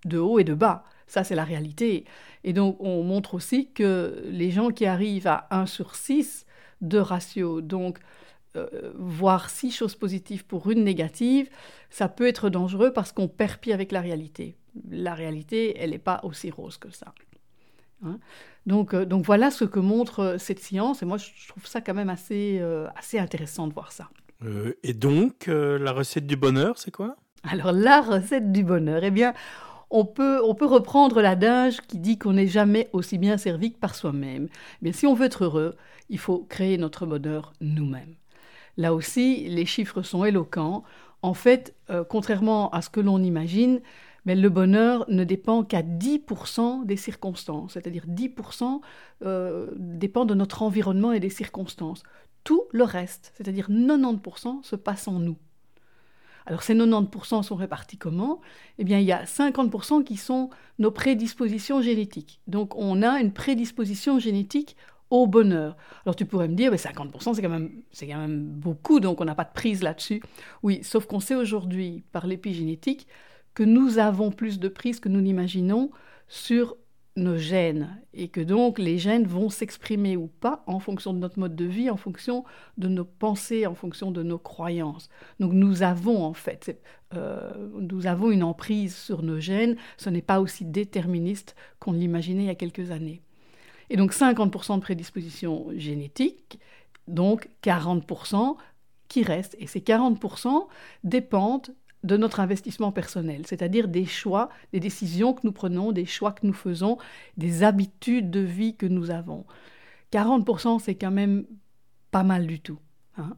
de 0.04 0.18
haut 0.18 0.38
et 0.38 0.44
de 0.44 0.54
bas. 0.54 0.84
Ça, 1.06 1.24
c'est 1.24 1.34
la 1.34 1.44
réalité. 1.44 2.04
Et 2.44 2.52
donc, 2.52 2.76
on 2.80 3.02
montre 3.02 3.34
aussi 3.34 3.72
que 3.72 4.22
les 4.26 4.50
gens 4.50 4.70
qui 4.70 4.86
arrivent 4.86 5.26
à 5.26 5.46
1 5.50 5.66
sur 5.66 5.94
6 5.94 6.46
de 6.80 6.98
ratio, 6.98 7.60
donc 7.60 7.98
euh, 8.56 8.92
voir 8.96 9.48
six 9.48 9.70
choses 9.70 9.94
positives 9.94 10.44
pour 10.44 10.70
une 10.70 10.82
négative, 10.82 11.48
ça 11.88 12.08
peut 12.08 12.26
être 12.26 12.50
dangereux 12.50 12.92
parce 12.92 13.12
qu'on 13.12 13.28
perd 13.28 13.58
avec 13.72 13.92
la 13.92 14.00
réalité. 14.00 14.56
La 14.88 15.14
réalité, 15.14 15.76
elle 15.78 15.90
n'est 15.90 15.98
pas 15.98 16.20
aussi 16.24 16.50
rose 16.50 16.76
que 16.76 16.90
ça. 16.90 17.14
Hein. 18.04 18.18
donc, 18.66 18.94
euh, 18.94 19.04
donc 19.04 19.24
voilà 19.24 19.50
ce 19.50 19.64
que 19.64 19.78
montre 19.78 20.20
euh, 20.20 20.38
cette 20.38 20.60
science, 20.60 21.02
et 21.02 21.06
moi 21.06 21.18
je 21.18 21.48
trouve 21.48 21.66
ça 21.66 21.80
quand 21.80 21.94
même 21.94 22.08
assez, 22.08 22.62
assez 22.96 23.18
intéressant 23.18 23.66
de 23.66 23.74
voir 23.74 23.92
ça. 23.92 24.08
et 24.82 24.94
donc, 24.94 25.46
la 25.46 25.92
recette 25.92 26.26
du 26.26 26.36
bonheur, 26.36 26.78
c'est 26.78 26.90
quoi? 26.90 27.16
Alors 27.42 27.72
la 27.72 28.00
recette 28.00 28.52
du 28.52 28.62
bonheur, 28.64 29.02
eh 29.04 29.10
bien, 29.10 29.34
on 29.90 30.04
peut, 30.04 30.40
on 30.44 30.54
peut 30.54 30.66
reprendre 30.66 31.20
l'adage 31.20 31.80
qui 31.82 31.98
dit 31.98 32.18
qu'on 32.18 32.34
n'est 32.34 32.46
jamais 32.46 32.88
aussi 32.92 33.18
bien 33.18 33.36
servi 33.36 33.72
que 33.72 33.78
par 33.78 33.94
soi-même. 33.94 34.48
Mais 34.82 34.92
si 34.92 35.06
on 35.06 35.14
veut 35.14 35.26
être 35.26 35.44
heureux, 35.44 35.76
il 36.08 36.18
faut 36.18 36.46
créer 36.48 36.78
notre 36.78 37.06
bonheur 37.06 37.52
nous-mêmes. 37.60 38.14
Là 38.76 38.94
aussi, 38.94 39.48
les 39.48 39.66
chiffres 39.66 40.02
sont 40.02 40.24
éloquents. 40.24 40.84
En 41.22 41.34
fait, 41.34 41.74
euh, 41.90 42.04
contrairement 42.08 42.70
à 42.70 42.82
ce 42.82 42.90
que 42.90 43.00
l'on 43.00 43.22
imagine, 43.22 43.80
mais 44.24 44.34
le 44.34 44.48
bonheur 44.48 45.04
ne 45.08 45.24
dépend 45.24 45.64
qu'à 45.64 45.82
10% 45.82 46.84
des 46.84 46.96
circonstances, 46.96 47.74
c'est-à-dire 47.74 48.06
10% 48.06 48.80
euh, 49.24 49.70
dépend 49.76 50.24
de 50.24 50.34
notre 50.34 50.62
environnement 50.62 51.12
et 51.12 51.20
des 51.20 51.30
circonstances. 51.30 52.02
Tout 52.44 52.64
le 52.72 52.84
reste, 52.84 53.32
c'est-à-dire 53.36 53.68
90%, 53.70 54.62
se 54.62 54.76
passe 54.76 55.08
en 55.08 55.18
nous. 55.18 55.36
Alors 56.46 56.62
ces 56.62 56.74
90% 56.74 57.42
sont 57.42 57.54
répartis 57.54 57.98
comment? 57.98 58.40
Eh 58.78 58.84
bien, 58.84 58.98
il 58.98 59.06
y 59.06 59.12
a 59.12 59.24
50% 59.24 60.04
qui 60.04 60.16
sont 60.16 60.50
nos 60.78 60.90
prédispositions 60.90 61.82
génétiques. 61.82 62.40
Donc 62.46 62.74
on 62.76 63.02
a 63.02 63.20
une 63.20 63.32
prédisposition 63.32 64.18
génétique 64.18 64.76
au 65.10 65.26
bonheur. 65.26 65.76
Alors 66.04 66.16
tu 66.16 66.24
pourrais 66.24 66.48
me 66.48 66.54
dire, 66.54 66.72
50% 66.72 67.34
c'est 67.34 67.42
quand, 67.42 67.68
c'est 67.92 68.06
quand 68.06 68.18
même 68.18 68.44
beaucoup, 68.44 69.00
donc 69.00 69.20
on 69.20 69.24
n'a 69.24 69.34
pas 69.34 69.44
de 69.44 69.52
prise 69.52 69.82
là-dessus. 69.82 70.22
Oui, 70.62 70.80
sauf 70.82 71.06
qu'on 71.06 71.20
sait 71.20 71.34
aujourd'hui, 71.34 72.04
par 72.12 72.26
l'épigénétique, 72.26 73.06
que 73.54 73.62
nous 73.62 73.98
avons 73.98 74.30
plus 74.30 74.58
de 74.58 74.68
prise 74.68 75.00
que 75.00 75.08
nous 75.08 75.20
n'imaginons 75.20 75.90
sur 76.28 76.76
nos 77.16 77.36
gènes, 77.36 78.00
et 78.14 78.28
que 78.28 78.40
donc 78.40 78.78
les 78.78 78.96
gènes 78.96 79.26
vont 79.26 79.50
s'exprimer 79.50 80.16
ou 80.16 80.28
pas 80.28 80.62
en 80.66 80.78
fonction 80.78 81.12
de 81.12 81.18
notre 81.18 81.38
mode 81.38 81.56
de 81.56 81.64
vie, 81.64 81.90
en 81.90 81.96
fonction 81.96 82.44
de 82.78 82.88
nos 82.88 83.04
pensées, 83.04 83.66
en 83.66 83.74
fonction 83.74 84.10
de 84.10 84.22
nos 84.22 84.38
croyances. 84.38 85.08
Donc 85.40 85.52
nous 85.52 85.82
avons 85.82 86.24
en 86.24 86.32
fait, 86.32 86.80
euh, 87.14 87.50
nous 87.80 88.06
avons 88.06 88.30
une 88.30 88.44
emprise 88.44 88.96
sur 88.96 89.22
nos 89.22 89.40
gènes, 89.40 89.76
ce 89.96 90.08
n'est 90.08 90.22
pas 90.22 90.40
aussi 90.40 90.64
déterministe 90.64 91.56
qu'on 91.80 91.92
l'imaginait 91.92 92.44
il 92.44 92.46
y 92.46 92.50
a 92.50 92.54
quelques 92.54 92.90
années. 92.92 93.22
Et 93.90 93.96
donc 93.96 94.12
50% 94.12 94.76
de 94.76 94.80
prédisposition 94.80 95.66
génétique, 95.76 96.60
donc 97.08 97.48
40% 97.64 98.56
qui 99.08 99.24
restent. 99.24 99.56
Et 99.58 99.66
ces 99.66 99.80
40% 99.80 100.68
dépendent 101.02 101.74
de 102.02 102.16
notre 102.16 102.40
investissement 102.40 102.92
personnel, 102.92 103.42
c'est-à-dire 103.46 103.88
des 103.88 104.06
choix, 104.06 104.48
des 104.72 104.80
décisions 104.80 105.34
que 105.34 105.42
nous 105.44 105.52
prenons, 105.52 105.92
des 105.92 106.06
choix 106.06 106.32
que 106.32 106.46
nous 106.46 106.54
faisons, 106.54 106.98
des 107.36 107.62
habitudes 107.62 108.30
de 108.30 108.40
vie 108.40 108.74
que 108.74 108.86
nous 108.86 109.10
avons. 109.10 109.44
40%, 110.12 110.78
c'est 110.78 110.94
quand 110.94 111.10
même 111.10 111.46
pas 112.10 112.22
mal 112.22 112.46
du 112.46 112.60
tout. 112.60 112.78
Hein. 113.16 113.36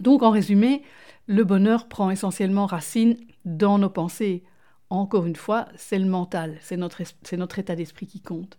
Donc, 0.00 0.22
en 0.22 0.30
résumé, 0.30 0.82
le 1.26 1.44
bonheur 1.44 1.88
prend 1.88 2.10
essentiellement 2.10 2.66
racine 2.66 3.16
dans 3.44 3.78
nos 3.78 3.90
pensées. 3.90 4.42
Encore 4.90 5.26
une 5.26 5.36
fois, 5.36 5.66
c'est 5.76 5.98
le 5.98 6.06
mental, 6.06 6.56
c'est 6.60 6.76
notre, 6.76 7.02
notre 7.36 7.58
état 7.58 7.76
d'esprit 7.76 8.06
qui 8.06 8.20
compte. 8.20 8.58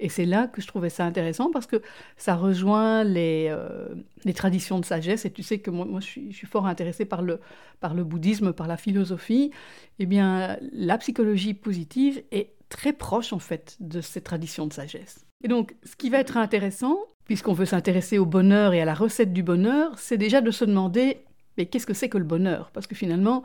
Et 0.00 0.08
c'est 0.08 0.24
là 0.24 0.46
que 0.46 0.60
je 0.60 0.66
trouvais 0.66 0.90
ça 0.90 1.04
intéressant 1.04 1.50
parce 1.50 1.66
que 1.66 1.82
ça 2.16 2.34
rejoint 2.34 3.04
les, 3.04 3.46
euh, 3.50 3.88
les 4.24 4.34
traditions 4.34 4.78
de 4.78 4.84
sagesse. 4.84 5.24
Et 5.24 5.30
tu 5.30 5.42
sais 5.42 5.58
que 5.58 5.70
moi, 5.70 6.00
je, 6.00 6.06
suis, 6.06 6.46
fort 6.46 6.66
intéressée 6.66 7.04
par 7.04 7.22
le, 7.22 7.40
par 7.80 7.94
le 7.94 8.04
bouddhisme, 8.04 8.52
par 8.52 8.66
la 8.66 8.76
philosophie. 8.76 9.50
Eh 9.98 10.06
bien, 10.06 10.58
la 10.72 10.98
psychologie 10.98 11.54
positive 11.54 12.22
est 12.30 12.52
très 12.68 12.92
proche 12.92 13.32
en 13.32 13.38
fait 13.38 13.76
de 13.80 14.00
ces 14.00 14.20
traditions 14.20 14.66
de 14.66 14.72
sagesse. 14.72 15.24
Et 15.44 15.48
donc, 15.48 15.74
ce 15.84 15.96
qui 15.96 16.10
va 16.10 16.18
être 16.18 16.36
intéressant, 16.36 16.98
puisqu'on 17.24 17.52
veut 17.52 17.66
s'intéresser 17.66 18.18
au 18.18 18.26
bonheur 18.26 18.74
et 18.74 18.80
à 18.80 18.84
la 18.84 18.94
recette 18.94 19.32
du 19.32 19.42
bonheur, 19.42 19.98
c'est 19.98 20.18
déjà 20.18 20.40
de 20.40 20.50
se 20.50 20.64
demander 20.64 21.18
mais 21.56 21.66
qu'est-ce 21.66 21.86
que 21.86 21.94
c'est 21.94 22.08
que 22.08 22.18
le 22.18 22.24
bonheur? 22.24 22.70
Parce 22.72 22.86
que 22.86 22.94
finalement, 22.94 23.42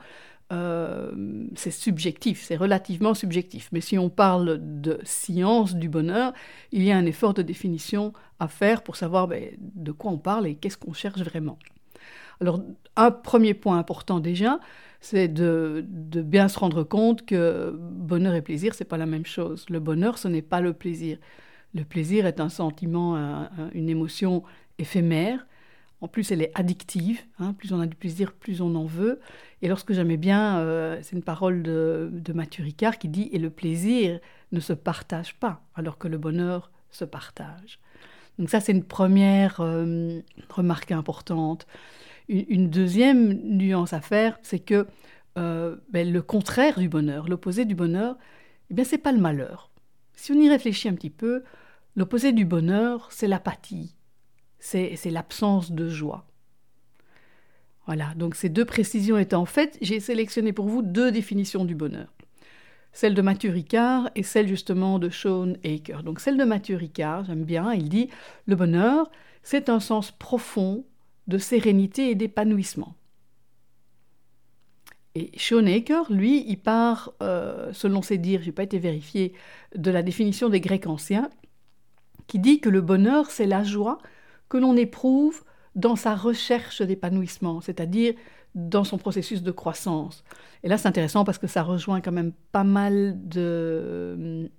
euh, 0.52 1.12
c'est 1.56 1.72
subjectif, 1.72 2.44
c'est 2.44 2.58
relativement 2.58 3.14
subjectif. 3.14 3.70
Mais 3.72 3.82
si 3.82 3.98
on 3.98 4.10
parle 4.10 4.60
de 4.62 5.00
science 5.04 5.76
du 5.76 5.88
bonheur, 5.88 6.34
il 6.72 6.84
y 6.84 6.92
a 6.92 6.98
un 6.98 7.06
effort 7.06 7.34
de 7.34 7.42
définition 7.42 8.14
à 8.40 8.48
faire 8.48 8.84
pour 8.84 8.96
savoir 8.96 9.28
ben, 9.28 9.56
de 9.60 9.92
quoi 9.92 10.12
on 10.12 10.18
parle 10.18 10.48
et 10.48 10.56
qu'est-ce 10.56 10.78
qu'on 10.78 10.94
cherche 10.94 11.22
vraiment. 11.22 11.58
Alors, 12.42 12.62
un 12.96 13.12
premier 13.12 13.54
point 13.54 13.78
important 13.78 14.20
déjà, 14.20 14.60
c'est 15.00 15.28
de, 15.28 15.86
bien 15.88 16.48
se 16.48 16.60
rendre 16.60 16.84
compte 16.84 17.26
que 17.26 17.74
bonheur 17.80 18.34
et 18.34 18.42
plaisir, 18.42 18.74
c'est 18.74 18.86
pas 18.86 18.98
la 18.98 19.06
même 19.06 19.26
chose. 19.26 19.66
Le 19.70 19.80
bonheur, 19.80 20.18
ce 20.18 20.28
n'est 20.28 20.42
pas 20.42 20.60
le 20.60 20.74
plaisir. 20.74 21.18
Le 21.74 21.86
plaisir 21.86 22.26
est 22.26 22.42
un 22.42 22.50
sentiment, 22.50 23.16
une 23.74 23.90
émotion 23.90 24.44
éphémère 24.80 25.46
en 26.02 26.08
plus, 26.08 26.32
elle 26.32 26.42
est 26.42 26.52
addictive. 26.56 27.22
Hein. 27.40 27.54
plus 27.54 27.74
on 27.74 27.80
a 27.80 27.86
du 27.86 27.96
plaisir, 27.96 28.34
plus 28.34 28.62
on 28.62 28.74
en 28.76 28.86
veut. 28.86 29.20
Et 29.62 29.68
lorsque 29.68 29.94
j'aimais 29.94 30.18
bien, 30.18 30.58
euh, 30.58 30.98
c'est 31.04 31.16
une 31.16 31.22
parole 31.24 31.62
de, 31.62 32.10
de 32.12 32.34
Mathieu 32.34 32.64
Ricard 32.64 32.98
qui 32.98 33.08
dit 33.08 33.30
Et 33.32 33.38
le 33.38 33.52
plaisir 33.52 34.20
ne 34.52 34.60
se 34.60 34.74
partage 34.74 35.36
pas, 35.36 35.62
alors 35.76 36.00
que 36.00 36.08
le 36.08 36.18
bonheur 36.18 36.72
se 36.90 37.06
partage. 37.06 37.80
Donc, 38.40 38.50
ça, 38.50 38.60
c'est 38.60 38.72
une 38.72 38.84
première 38.84 39.62
euh, 39.62 40.22
remarque 40.50 40.92
importante. 40.92 41.68
Une, 42.28 42.70
deuxième 42.70 43.34
nuance 43.34 43.94
à 43.94 44.02
faire, 44.02 44.40
c'est 44.42 44.60
que 44.60 44.88
euh, 45.38 45.76
ben, 45.90 46.12
le 46.12 46.22
contraire 46.22 46.80
du 46.80 46.90
bonheur, 46.90 47.28
l'opposé 47.28 47.66
du 47.66 47.76
bonheur, 47.76 48.18
eh 48.70 48.74
bien, 48.74 48.86
c'est 48.86 48.98
pas 48.98 49.12
le 49.12 49.20
malheur. 49.20 49.70
Si 50.14 50.32
on 50.32 50.40
y 50.40 50.50
réfléchit 50.50 50.88
un 50.88 50.94
petit 50.94 51.10
peu, 51.10 51.44
l'opposé 51.96 52.32
du 52.32 52.46
bonheur, 52.46 53.10
c'est 53.12 53.28
l'apathie, 53.28 53.96
c'est 54.62 55.10
l'absence 55.10 55.72
de 55.72 55.90
joie. 55.90 56.26
Voilà, 57.88 58.14
donc 58.16 58.36
ces 58.36 58.50
deux 58.50 58.64
précisions 58.64 59.18
étant 59.18 59.46
faites, 59.46 59.78
j'ai 59.82 60.00
sélectionné 60.00 60.54
pour 60.54 60.68
vous 60.68 60.82
deux 60.82 61.12
définitions 61.12 61.66
du 61.66 61.76
bonheur. 61.76 62.14
Celle 62.94 63.16
de 63.16 63.22
Mathieu 63.22 63.52
Ricard 63.52 64.10
et 64.16 64.24
celle 64.24 64.48
justement 64.48 65.00
de 65.00 65.10
Sean 65.10 65.54
Aker. 65.66 66.04
Donc 66.04 66.20
celle 66.20 66.38
de 66.38 66.44
Mathieu 66.44 66.76
Ricard, 66.76 67.26
j'aime 67.26 67.44
bien, 67.44 67.74
il 67.74 67.90
dit 67.90 68.10
Le 68.46 68.56
bonheur, 68.56 69.10
c'est 69.44 69.68
un 69.70 69.80
sens 69.80 70.12
profond 70.12 70.86
de 71.28 71.38
sérénité 71.38 72.12
et 72.12 72.16
d'épanouissement. 72.16 72.96
Et 75.16 75.32
Sean 75.38 75.66
Aker, 75.66 76.12
lui, 76.12 76.46
il 76.48 76.58
part, 76.58 77.14
euh, 77.22 77.74
selon 77.74 78.02
ses 78.02 78.18
dires, 78.18 78.42
je 78.42 78.48
n'ai 78.48 78.52
pas 78.52 78.64
été 78.64 78.78
vérifié, 78.78 79.34
de 79.76 79.92
la 79.92 80.04
définition 80.04 80.50
des 80.50 80.62
Grecs 80.62 80.88
anciens, 80.88 81.30
qui 82.28 82.40
dit 82.40 82.62
que 82.62 82.70
le 82.70 82.82
bonheur, 82.82 83.32
c'est 83.32 83.48
la 83.48 83.64
joie 83.64 83.98
que 84.52 84.58
l'on 84.58 84.76
éprouve 84.76 85.46
dans 85.76 85.96
sa 85.96 86.14
recherche 86.14 86.82
d'épanouissement, 86.82 87.62
c'est-à-dire 87.62 88.16
dans 88.54 88.84
son 88.84 88.98
processus 88.98 89.44
de 89.44 89.52
croissance. 89.52 90.26
Et 90.64 90.68
là, 90.68 90.78
c'est 90.78 90.90
intéressant 90.90 91.24
parce 91.24 91.38
que 91.38 91.48
ça 91.48 91.64
rejoint 91.64 92.02
quand 92.02 92.12
même 92.12 92.34
pas 92.52 92.66
mal 92.66 93.16
de, 93.30 94.50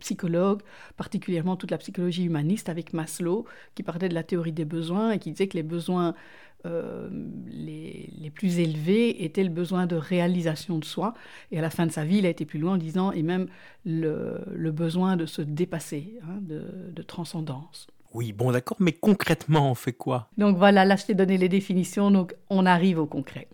psychologues, 0.00 0.62
particulièrement 0.96 1.56
toute 1.56 1.70
la 1.70 1.76
psychologie 1.76 2.24
humaniste 2.24 2.70
avec 2.70 2.94
Maslow, 2.94 3.44
qui 3.74 3.82
parlait 3.82 4.08
de 4.08 4.14
la 4.14 4.22
théorie 4.22 4.52
des 4.52 4.64
besoins 4.64 5.10
et 5.10 5.18
qui 5.18 5.32
disait 5.32 5.48
que 5.48 5.58
les 5.58 5.62
besoins 5.62 6.14
euh, 6.64 7.10
les, 7.46 8.32
plus 8.34 8.58
élevés 8.58 9.22
étaient 9.22 9.44
le 9.44 9.50
besoin 9.50 9.84
de 9.84 9.96
réalisation 9.96 10.78
de 10.78 10.84
soi. 10.86 11.12
Et 11.52 11.58
à 11.58 11.60
la 11.60 11.68
fin 11.68 11.84
de 11.84 11.92
sa 11.92 12.06
vie, 12.06 12.18
il 12.18 12.26
a 12.26 12.30
été 12.30 12.46
plus 12.46 12.58
loin 12.58 12.72
en 12.74 12.78
disant, 12.78 13.12
et 13.12 13.22
même 13.22 13.48
le, 13.84 14.70
besoin 14.70 15.18
de 15.18 15.26
se 15.26 15.42
dépasser, 15.42 16.14
hein, 16.22 16.40
de 16.40 17.02
transcendance. 17.02 17.86
Oui, 18.12 18.32
bon 18.32 18.50
d'accord, 18.50 18.76
mais 18.80 18.92
concrètement, 18.92 19.70
on 19.70 19.74
fait 19.74 19.92
quoi? 19.92 20.28
Donc 20.36 20.56
voilà, 20.56 20.84
là 20.84 20.96
je 20.96 21.06
t'ai 21.06 21.14
donné 21.14 21.38
les 21.38 21.48
définitions, 21.48 22.10
donc 22.10 22.34
on 22.48 22.66
arrive 22.66 22.98
au 22.98 23.06
concret. 23.06 23.48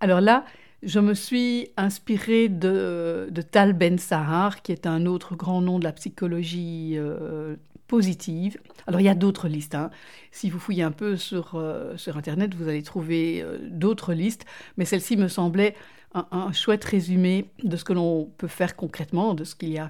Alors 0.00 0.20
là, 0.20 0.44
je 0.82 1.00
me 1.00 1.14
suis 1.14 1.68
inspirée 1.76 2.48
de, 2.48 3.28
Tal 3.50 3.72
Ben 3.72 3.98
Sahar, 3.98 4.62
qui 4.62 4.72
est 4.72 4.86
un 4.86 5.06
autre 5.06 5.36
grand 5.36 5.60
nom 5.60 5.78
de 5.78 5.84
la 5.84 5.92
psychologie 5.92 6.94
euh, 6.96 7.56
positive. 7.86 8.58
Alors 8.86 9.00
il 9.00 9.04
y 9.04 9.08
a 9.08 9.14
d'autres 9.14 9.48
listes. 9.48 9.74
Hein. 9.74 9.90
Si 10.32 10.48
vous 10.48 10.58
fouillez 10.58 10.82
un 10.82 10.92
peu 10.92 11.16
sur, 11.16 11.52
euh, 11.54 11.96
sur 11.96 12.16
Internet, 12.16 12.54
vous 12.54 12.68
allez 12.68 12.82
trouver 12.82 13.42
euh, 13.42 13.58
d'autres 13.62 14.12
listes, 14.12 14.44
mais 14.76 14.84
celle-ci 14.84 15.16
me 15.16 15.28
semblait 15.28 15.74
un, 16.14 16.50
chouette 16.52 16.84
résumé 16.84 17.50
de 17.62 17.76
ce 17.76 17.84
que 17.84 17.92
l'on 17.92 18.30
peut 18.38 18.48
faire 18.48 18.74
concrètement, 18.74 19.34
de 19.34 19.44
ce 19.44 19.54
qu'il 19.54 19.68
y, 19.68 19.80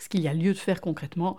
ce 0.00 0.08
qu'il 0.08 0.20
y 0.20 0.26
a 0.26 0.34
lieu 0.34 0.52
de 0.52 0.58
faire 0.58 0.80
concrètement 0.80 1.36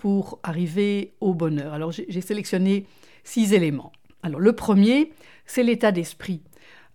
pour 0.00 0.38
arriver 0.42 1.12
au 1.20 1.34
bonheur. 1.34 1.74
Alors 1.74 1.92
j'ai 1.92 2.20
sélectionné 2.22 2.86
six 3.22 3.52
éléments. 3.52 3.92
Alors 4.22 4.40
le 4.40 4.54
premier, 4.54 5.12
c'est 5.44 5.62
l'état 5.62 5.92
d'esprit. 5.92 6.40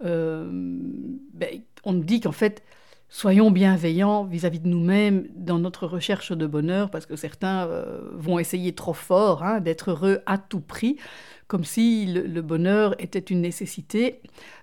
Euh, 0.04 0.50
ben, 0.52 1.62
on 1.84 1.94
dit 1.94 2.20
qu'en 2.20 2.32
fait, 2.32 2.64
soyons 3.08 3.52
bienveillants 3.52 4.24
vis-à-vis 4.24 4.60
de 4.60 4.68
nous-mêmes 4.68 5.28
dans 5.36 5.60
notre 5.60 5.86
recherche 5.86 6.32
de 6.32 6.48
bonheur, 6.48 6.90
parce 6.90 7.06
que 7.06 7.16
certains 7.16 7.68
euh, 7.68 8.10
vont 8.14 8.40
essayer 8.40 8.74
trop 8.74 8.94
fort 8.94 9.44
hein, 9.44 9.60
d'être 9.60 9.92
heureux 9.92 10.22
à 10.26 10.40
tout 10.40 10.60
prix, 10.60 10.98
comme 11.46 11.64
si 11.64 12.08
le, 12.08 12.42
bonheur 12.42 13.00
était 13.00 13.20
une 13.20 13.42
nécessité. 13.42 14.22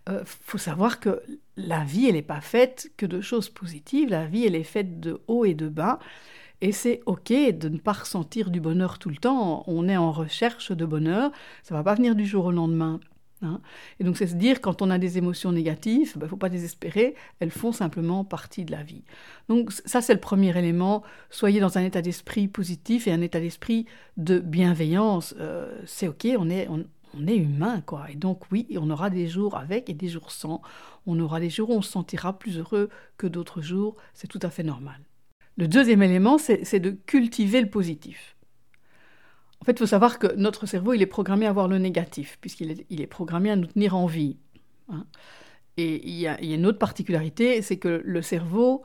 Il 0.09 0.15
euh, 0.15 0.23
faut 0.25 0.59
savoir 0.59 0.99
que 0.99 1.23
la 1.57 1.85
vie, 1.85 2.09
elle 2.09 2.15
n'est 2.15 2.23
pas 2.23 2.41
faite 2.41 2.91
que 2.97 3.07
de 3.07 3.21
choses 3.21 3.51
positives, 3.51 4.11
la 4.11 4.27
vie, 4.27 4.47
elle 4.47 4.57
est 4.57 4.65
faite 4.65 4.99
de 4.99 5.21
hauts 5.29 5.45
et 5.45 5.55
de 5.55 5.69
bas. 5.69 6.01
Et 6.63 6.71
c'est 6.71 7.01
OK 7.07 7.33
de 7.33 7.69
ne 7.69 7.77
pas 7.77 7.93
ressentir 7.93 8.49
du 8.49 8.61
bonheur 8.61 9.01
tout 9.01 9.09
le 9.09 9.17
temps. 9.17 9.65
On 9.67 9.89
est 9.89 9.97
en 9.97 10.13
recherche 10.13 10.71
de 10.71 10.87
bonheur. 10.87 11.33
Ça 11.65 11.75
va 11.75 11.83
pas 11.83 11.97
venir 11.97 12.15
du 12.15 12.25
jour 12.25 12.45
au 12.45 12.53
lendemain. 12.53 13.01
Hein. 13.43 13.61
Et 13.99 14.05
donc, 14.05 14.17
c'est 14.17 14.29
se 14.29 14.37
dire, 14.37 14.61
quand 14.61 14.81
on 14.81 14.89
a 14.89 14.99
des 14.99 15.19
émotions 15.19 15.51
négatives, 15.51 16.13
il 16.15 16.19
ben, 16.21 16.27
ne 16.27 16.31
faut 16.31 16.37
pas 16.37 16.49
désespérer, 16.49 17.17
elles 17.41 17.51
font 17.51 17.73
simplement 17.73 18.25
partie 18.25 18.65
de 18.65 18.71
la 18.71 18.85
vie. 18.85 19.03
Donc, 19.49 19.73
ça, 19.73 20.01
c'est 20.01 20.15
le 20.15 20.21
premier 20.21 20.57
élément. 20.57 21.03
Soyez 21.31 21.59
dans 21.59 21.79
un 21.79 21.83
état 21.83 22.01
d'esprit 22.01 22.47
positif 22.47 23.09
et 23.09 23.13
un 23.13 23.23
état 23.23 23.41
d'esprit 23.41 23.87
de 24.17 24.39
bienveillance. 24.39 25.35
Euh, 25.41 25.81
c'est 25.85 26.07
OK, 26.07 26.29
on 26.39 26.49
est, 26.49 26.69
on, 26.69 27.27
est 27.27 27.37
humain, 27.37 27.81
quoi. 27.81 28.07
Et 28.09 28.15
donc, 28.15 28.53
oui, 28.53 28.69
on 28.81 28.89
aura 28.89 29.11
des 29.11 29.27
jours 29.27 29.57
avec 29.57 29.91
et 29.91 29.95
des 29.95 30.07
jours 30.07 30.31
sans. 30.31 30.63
On 31.07 31.19
aura 31.19 31.41
des 31.41 31.51
jours 31.51 31.71
où 31.71 31.75
on 31.75 31.83
se 31.83 31.91
sentira 31.91 32.39
plus 32.39 32.59
heureux 32.59 32.89
que 33.17 33.27
d'autres 33.27 33.61
jours. 33.63 33.97
C'est 34.15 34.29
tout 34.29 34.41
à 34.43 34.51
fait 34.51 34.63
normal. 34.63 35.01
Le 35.57 35.69
deuxième 35.69 36.03
élément, 36.03 36.39
c'est 36.39 36.81
de 36.81 36.91
cultiver 36.91 37.61
le 37.61 37.69
positif. 37.69 38.37
En 39.61 39.65
fait, 39.65 39.73
il 39.73 39.79
faut 39.79 39.87
savoir 39.87 40.19
que 40.19 40.35
notre 40.35 40.67
cerveau, 40.67 40.93
il 40.93 41.03
est 41.03 41.07
programmé 41.07 41.47
à 41.47 41.53
voir 41.53 41.69
le 41.69 41.79
négatif, 41.79 42.39
puisqu'il 42.41 42.71
est, 43.01 43.07
programmé 43.07 43.51
à 43.51 43.57
nous 43.57 43.67
tenir 43.67 43.95
en 43.97 44.07
vie. 44.07 44.37
Hein. 44.89 45.07
Et 45.77 46.07
il 46.09 46.19
y, 46.19 46.27
a, 46.27 46.41
une 46.43 46.67
autre 46.67 46.79
particularité, 46.79 47.63
c'est 47.63 47.77
que 47.77 48.03
le 48.05 48.23
cerveau, 48.23 48.83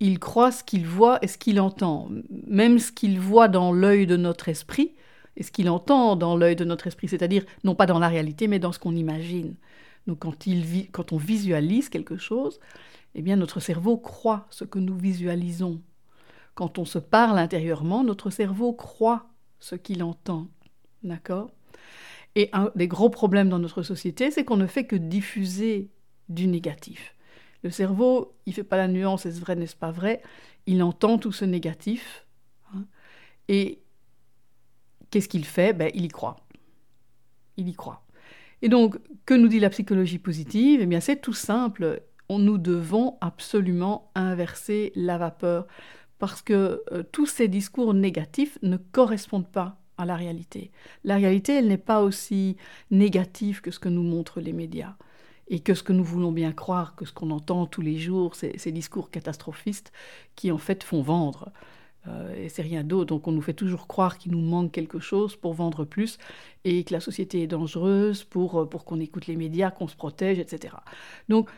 il 0.00 0.18
croit 0.18 0.50
ce 0.50 0.64
qu'il 0.64 0.86
voit 0.86 1.18
et 1.22 1.26
ce 1.26 1.36
qu'il 1.36 1.60
entend. 1.60 2.08
Même 2.46 2.78
ce 2.78 2.90
qu'il 2.90 3.20
voit 3.20 3.48
dans 3.48 3.72
l'œil 3.72 4.06
de 4.06 4.16
notre 4.16 4.48
esprit 4.48 4.94
et 5.36 5.42
ce 5.42 5.50
qu'il 5.50 5.68
entend 5.68 6.16
dans 6.16 6.36
l'œil 6.36 6.56
de 6.56 6.64
notre 6.64 6.86
esprit, 6.86 7.08
c'est-à-dire 7.08 7.44
non 7.62 7.74
pas 7.74 7.86
dans 7.86 7.98
la 7.98 8.08
réalité, 8.08 8.48
mais 8.48 8.58
dans 8.58 8.72
ce 8.72 8.78
qu'on 8.78 8.96
imagine. 8.96 9.56
Donc 10.06 10.20
quand, 10.20 10.34
quand 10.92 11.12
on 11.12 11.16
visualise 11.16 11.88
quelque 11.88 12.16
chose, 12.16 12.60
eh 13.14 13.22
bien 13.22 13.36
notre 13.36 13.60
cerveau 13.60 13.96
croit 13.96 14.46
ce 14.50 14.64
que 14.64 14.78
nous 14.78 14.96
visualisons. 14.96 15.80
Quand 16.54 16.78
on 16.78 16.84
se 16.84 16.98
parle 16.98 17.38
intérieurement, 17.38 18.04
notre 18.04 18.30
cerveau 18.30 18.72
croit 18.72 19.26
ce 19.58 19.74
qu'il 19.74 20.02
entend. 20.02 20.48
D'accord? 21.02 21.50
Et 22.36 22.48
un 22.52 22.70
des 22.74 22.88
gros 22.88 23.10
problèmes 23.10 23.48
dans 23.48 23.58
notre 23.58 23.82
société, 23.82 24.30
c'est 24.30 24.44
qu'on 24.44 24.56
ne 24.56 24.66
fait 24.66 24.84
que 24.84 24.96
diffuser 24.96 25.90
du 26.28 26.46
négatif. 26.46 27.14
Le 27.62 27.70
cerveau, 27.70 28.36
il 28.46 28.50
ne 28.50 28.54
fait 28.54 28.64
pas 28.64 28.76
la 28.76 28.88
nuance, 28.88 29.26
est-ce 29.26 29.40
vrai, 29.40 29.56
n'est-ce 29.56 29.76
pas 29.76 29.90
vrai? 29.90 30.22
Il 30.66 30.82
entend 30.82 31.18
tout 31.18 31.32
ce 31.32 31.44
négatif. 31.44 32.26
Hein, 32.74 32.84
et 33.48 33.82
qu'est-ce 35.10 35.28
qu'il 35.28 35.44
fait? 35.44 35.72
Ben, 35.72 35.90
Il 35.94 36.04
y 36.04 36.08
croit. 36.08 36.36
Il 37.56 37.68
y 37.68 37.74
croit. 37.74 38.04
Et 38.62 38.68
donc, 38.68 38.98
que 39.26 39.34
nous 39.34 39.48
dit 39.48 39.60
la 39.60 39.70
psychologie 39.70 40.18
positive? 40.18 40.80
Eh 40.82 40.86
bien, 40.86 41.00
c'est 41.00 41.20
tout 41.20 41.32
simple. 41.32 42.02
nous 42.30 42.58
devons 42.58 43.16
absolument 43.20 44.10
inverser 44.14 44.92
la 44.96 45.18
vapeur 45.18 45.66
parce 46.18 46.42
que 46.42 46.82
euh, 46.92 47.02
tous 47.12 47.26
ces 47.26 47.48
discours 47.48 47.94
négatifs 47.94 48.58
ne 48.62 48.76
correspondent 48.76 49.50
pas 49.50 49.78
à 49.98 50.04
la 50.04 50.16
réalité. 50.16 50.70
La 51.04 51.16
réalité, 51.16 51.54
elle 51.54 51.68
n'est 51.68 51.78
pas 51.78 52.02
aussi 52.02 52.56
négative 52.90 53.60
que 53.60 53.70
ce 53.70 53.78
que 53.78 53.88
nous 53.88 54.02
montrent 54.02 54.40
les 54.40 54.52
médias 54.52 54.94
et 55.48 55.60
que 55.60 55.74
ce 55.74 55.82
que 55.82 55.92
nous 55.92 56.04
voulons 56.04 56.32
bien 56.32 56.52
croire, 56.52 56.96
que 56.96 57.04
ce 57.04 57.12
qu'on 57.12 57.30
entend 57.30 57.66
tous 57.66 57.82
les 57.82 57.98
jours, 57.98 58.34
ces, 58.34 58.72
discours 58.72 59.10
catastrophistes 59.10 59.92
qui 60.36 60.50
en 60.50 60.58
fait 60.58 60.82
font 60.82 61.02
vendre. 61.02 61.52
Euh, 62.06 62.44
et 62.44 62.48
c'est 62.48 62.62
rien 62.62 62.82
d'autre. 62.82 63.06
Donc 63.06 63.28
on 63.28 63.32
nous 63.32 63.42
fait 63.42 63.54
toujours 63.54 63.86
croire 63.86 64.18
qu'il 64.18 64.32
nous 64.32 64.40
manque 64.40 64.72
quelque 64.72 64.98
chose 64.98 65.36
pour 65.36 65.54
vendre 65.54 65.84
plus 65.84 66.18
et 66.64 66.84
que 66.84 66.92
la 66.92 67.00
société 67.00 67.42
est 67.42 67.46
dangereuse 67.46 68.24
pour, 68.24 68.60
euh, 68.60 68.66
pour 68.66 68.84
qu'on 68.84 69.00
écoute 69.00 69.26
les 69.26 69.36
médias, 69.36 69.70
qu'on 69.70 69.88
se 69.88 69.96
protège, 69.96 70.38
etc. 70.38 70.74
Donc 71.28 71.50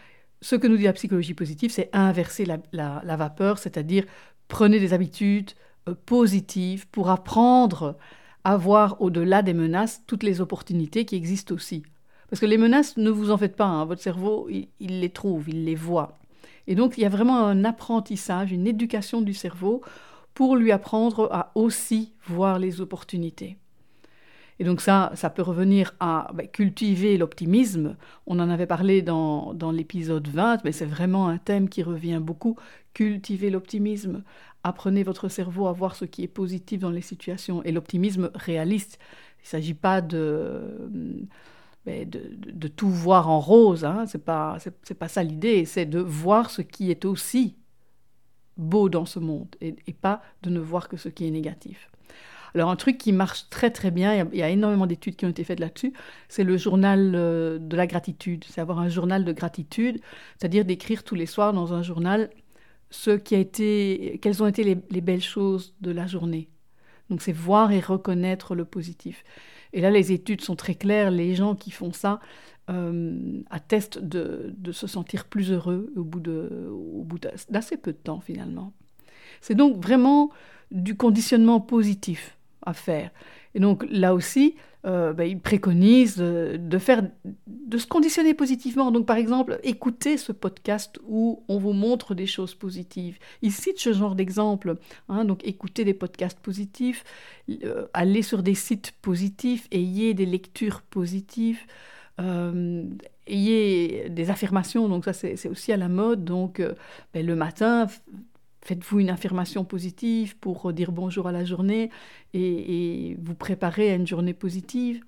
ce 0.43 0.57
que 0.57 0.67
nous 0.67 0.77
dit 0.77 0.85
la 0.85 0.93
psychologie 0.93 1.35
positive, 1.35 1.71
c'est 1.71 1.89
inverser 1.93 2.45
la, 2.45 3.17
vapeur, 3.17 3.59
c'est-à-dire 3.59 4.05
prenez 4.49 4.81
des 4.81 4.93
habitudes 4.93 5.53
euh, 5.89 5.95
positives 6.07 6.87
pour 6.89 7.11
apprendre 7.11 7.97
à 8.45 8.57
voir 8.57 9.01
au-delà 9.01 9.43
des 9.43 9.55
menaces 9.55 10.03
toutes 10.07 10.23
les 10.23 10.41
opportunités 10.41 11.05
qui 11.05 11.17
existent 11.17 11.55
aussi. 11.55 11.83
Parce 12.31 12.41
que 12.41 12.47
les 12.47 12.59
menaces, 12.59 12.97
ne 12.97 13.11
vous 13.11 13.31
en 13.31 13.39
faites 13.39 13.57
pas, 13.57 13.67
hein. 13.67 13.85
votre 13.85 14.03
cerveau, 14.03 14.49
il 14.51 15.01
les 15.01 15.11
trouve, 15.11 15.49
il 15.49 15.65
les 15.65 15.75
voit. 15.75 16.19
Et 16.67 16.75
donc 16.75 16.99
il 16.99 17.03
y 17.03 17.07
a 17.07 17.09
vraiment 17.09 17.47
un 17.47 17.65
apprentissage, 17.65 18.53
une 18.53 18.67
éducation 18.67 19.23
du 19.23 19.35
cerveau 19.35 19.83
pour 20.35 20.57
lui 20.57 20.73
apprendre 20.73 21.29
à 21.33 21.53
aussi 21.55 22.13
voir 22.27 22.59
les 22.59 22.81
opportunités. 22.81 23.57
Et 24.59 24.65
donc 24.65 24.81
ça, 24.81 25.13
ça 25.15 25.29
peut 25.29 25.43
revenir 25.43 25.95
à 26.01 26.31
ben, 26.35 26.49
cultiver 26.49 27.19
l'optimisme. 27.19 27.97
On 28.27 28.39
en 28.39 28.49
avait 28.49 28.67
parlé 28.67 29.03
dans, 29.03 29.53
dans 29.53 29.71
l'épisode 29.71 30.27
20, 30.29 30.65
mais 30.65 30.73
c'est 30.73 30.87
vraiment 30.87 31.29
un 31.29 31.39
thème 31.39 31.69
qui 31.69 31.83
revient 31.83 32.21
beaucoup. 32.23 32.57
Cultiver 32.97 33.51
l'optimisme. 33.51 34.23
Apprenez 34.65 35.03
votre 35.03 35.29
cerveau 35.29 35.67
à 35.67 35.73
voir 35.73 35.95
ce 35.95 36.07
qui 36.07 36.23
est 36.23 36.29
positif 36.29 36.81
dans 36.81 36.89
les 36.89 37.03
situations. 37.03 37.63
Et 37.65 37.71
l'optimisme 37.71 38.31
réaliste. 38.35 38.99
Il 39.41 39.43
ne 39.43 39.49
s'agit 39.49 39.75
pas 39.75 40.01
de, 40.01 41.29
ben, 41.85 42.09
de, 42.09 42.23
de, 42.33 42.69
tout 42.69 42.89
voir 42.89 43.29
en 43.29 43.39
rose. 43.39 43.85
Hein. 43.85 44.07
Ce 44.07 44.17
n'est 44.17 44.25
pas, 44.25 44.57
pas 44.99 45.09
ça 45.09 45.23
l'idée. 45.23 45.67
C'est 45.67 45.85
de 45.85 45.99
voir 45.99 46.49
ce 46.49 46.63
qui 46.63 46.91
est 46.91 47.05
aussi 47.05 47.57
beau 48.57 48.89
dans 48.89 49.05
ce 49.05 49.19
monde 49.19 49.55
et, 49.61 49.75
pas 49.93 50.23
de 50.43 50.49
ne 50.49 50.59
voir 50.59 50.89
que 50.89 50.97
ce 50.97 51.11
qui 51.11 51.27
est 51.27 51.31
négatif. 51.31 51.91
Alors 52.55 52.71
un 52.71 52.77
truc 52.77 52.97
qui 52.97 53.13
marche 53.13 53.51
très 53.51 53.71
très 53.71 53.91
bien, 53.91 54.27
il 54.33 54.39
y 54.39 54.43
a, 54.43 54.49
énormément 54.49 54.87
d'études 54.87 55.17
qui 55.17 55.27
ont 55.27 55.31
été 55.31 55.45
faites 55.45 55.61
là-dessus, 55.61 55.93
c'est 56.31 56.45
le 56.45 56.57
journal 56.57 57.13
euh, 57.15 57.59
de 57.59 57.77
la 57.77 57.87
gratitude. 57.87 58.45
C'est 58.49 58.63
avoir 58.63 58.79
un 58.79 58.89
journal 58.89 59.27
de 59.27 59.33
gratitude, 59.33 60.01
c'est-à-dire 60.39 60.65
d'écrire 60.65 61.05
tous 61.05 61.15
les 61.15 61.27
soirs 61.27 61.53
dans 61.53 61.75
un 61.75 61.83
journal 61.83 62.31
ce 62.91 63.11
qui 63.11 63.35
a 63.35 63.39
été, 63.39 64.19
quelles 64.23 64.43
ont 64.43 64.47
été 64.47 64.63
les 64.91 65.01
belles 65.01 65.23
choses 65.23 65.75
de 65.81 65.91
la 65.91 66.07
journée. 66.07 66.49
Donc 67.11 67.23
c'est 67.23 67.33
voir 67.33 67.73
et 67.73 67.81
reconnaître 67.81 68.55
le 68.55 68.65
positif. 68.65 69.25
Et 69.73 69.81
là, 69.81 69.91
les 69.91 70.13
études 70.13 70.41
sont 70.41 70.57
très 70.57 70.75
claires. 70.75 71.11
Les 71.11 71.35
gens 71.35 71.55
qui 71.55 71.71
font 71.71 71.93
ça 71.93 72.21
euh, 72.71 73.43
attestent 73.51 73.99
de, 73.99 74.55
se 74.73 74.87
sentir 74.87 75.27
plus 75.27 75.53
heureux 75.53 75.93
au 75.97 76.05
bout, 76.05 77.19
d'assez 77.51 77.77
peu 77.77 77.93
de 77.93 77.99
temps, 77.99 78.21
finalement. 78.21 78.73
C'est 79.41 79.55
donc 79.55 79.77
vraiment 79.83 80.31
du 80.71 80.97
conditionnement 80.97 81.61
positif 81.61 82.37
à 82.63 82.73
faire. 82.73 83.11
Et 83.57 83.59
donc 83.59 83.87
là 83.91 84.13
aussi, 84.13 84.55
euh, 84.85 85.15
ben, 85.15 85.25
il 85.25 85.41
préconise 85.41 86.19
de, 86.19 86.79
faire, 86.79 87.03
de 87.47 87.79
se 87.79 87.87
conditionner 87.87 88.35
positivement. 88.35 88.91
Donc 88.91 89.07
par 89.07 89.17
exemple, 89.17 89.59
écoutez 89.65 90.19
ce 90.19 90.31
podcast 90.31 91.01
où 91.09 91.43
on 91.49 91.59
vous 91.59 91.73
montre 91.73 92.15
des 92.15 92.27
choses 92.27 92.55
positives. 92.55 93.19
Il 93.41 93.51
cite 93.51 93.79
ce 93.79 93.95
genre 93.95 94.15
d'exemple. 94.15 94.77
Hein, 95.09 95.25
donc 95.25 95.41
écoutez 95.43 95.87
des 95.87 95.95
podcasts 95.95 96.39
positifs, 96.39 97.03
euh, 97.65 97.87
allez 97.95 98.21
sur 98.21 98.43
des 98.43 98.55
sites 98.55 98.93
positifs, 99.01 99.69
ayez 99.73 100.13
des 100.13 100.27
lectures 100.27 100.83
positives. 100.83 101.61
Euh, 102.21 102.85
ayez 103.27 104.11
des 104.11 104.31
affirmations, 104.31 104.87
donc 104.89 105.07
ça 105.07 105.15
c'est 105.15 105.49
aussi 105.49 105.73
à 105.73 105.79
la 105.79 105.89
mode. 105.89 106.27
Donc 106.27 106.63
ben, 107.15 107.25
le 107.25 107.35
matin, 107.35 107.87
Faites-vous 108.67 108.99
une 108.99 109.11
affirmation 109.11 109.65
positive 109.65 110.37
pour 110.39 110.73
dire 110.73 110.91
bonjour 110.91 111.29
à 111.29 111.33
la 111.33 111.45
journée 111.45 111.89
et, 112.35 113.17
vous 113.23 113.37
préparer 113.37 113.93
à 113.93 113.95
une 113.95 114.09
journée 114.09 114.35
positive. 114.35 115.05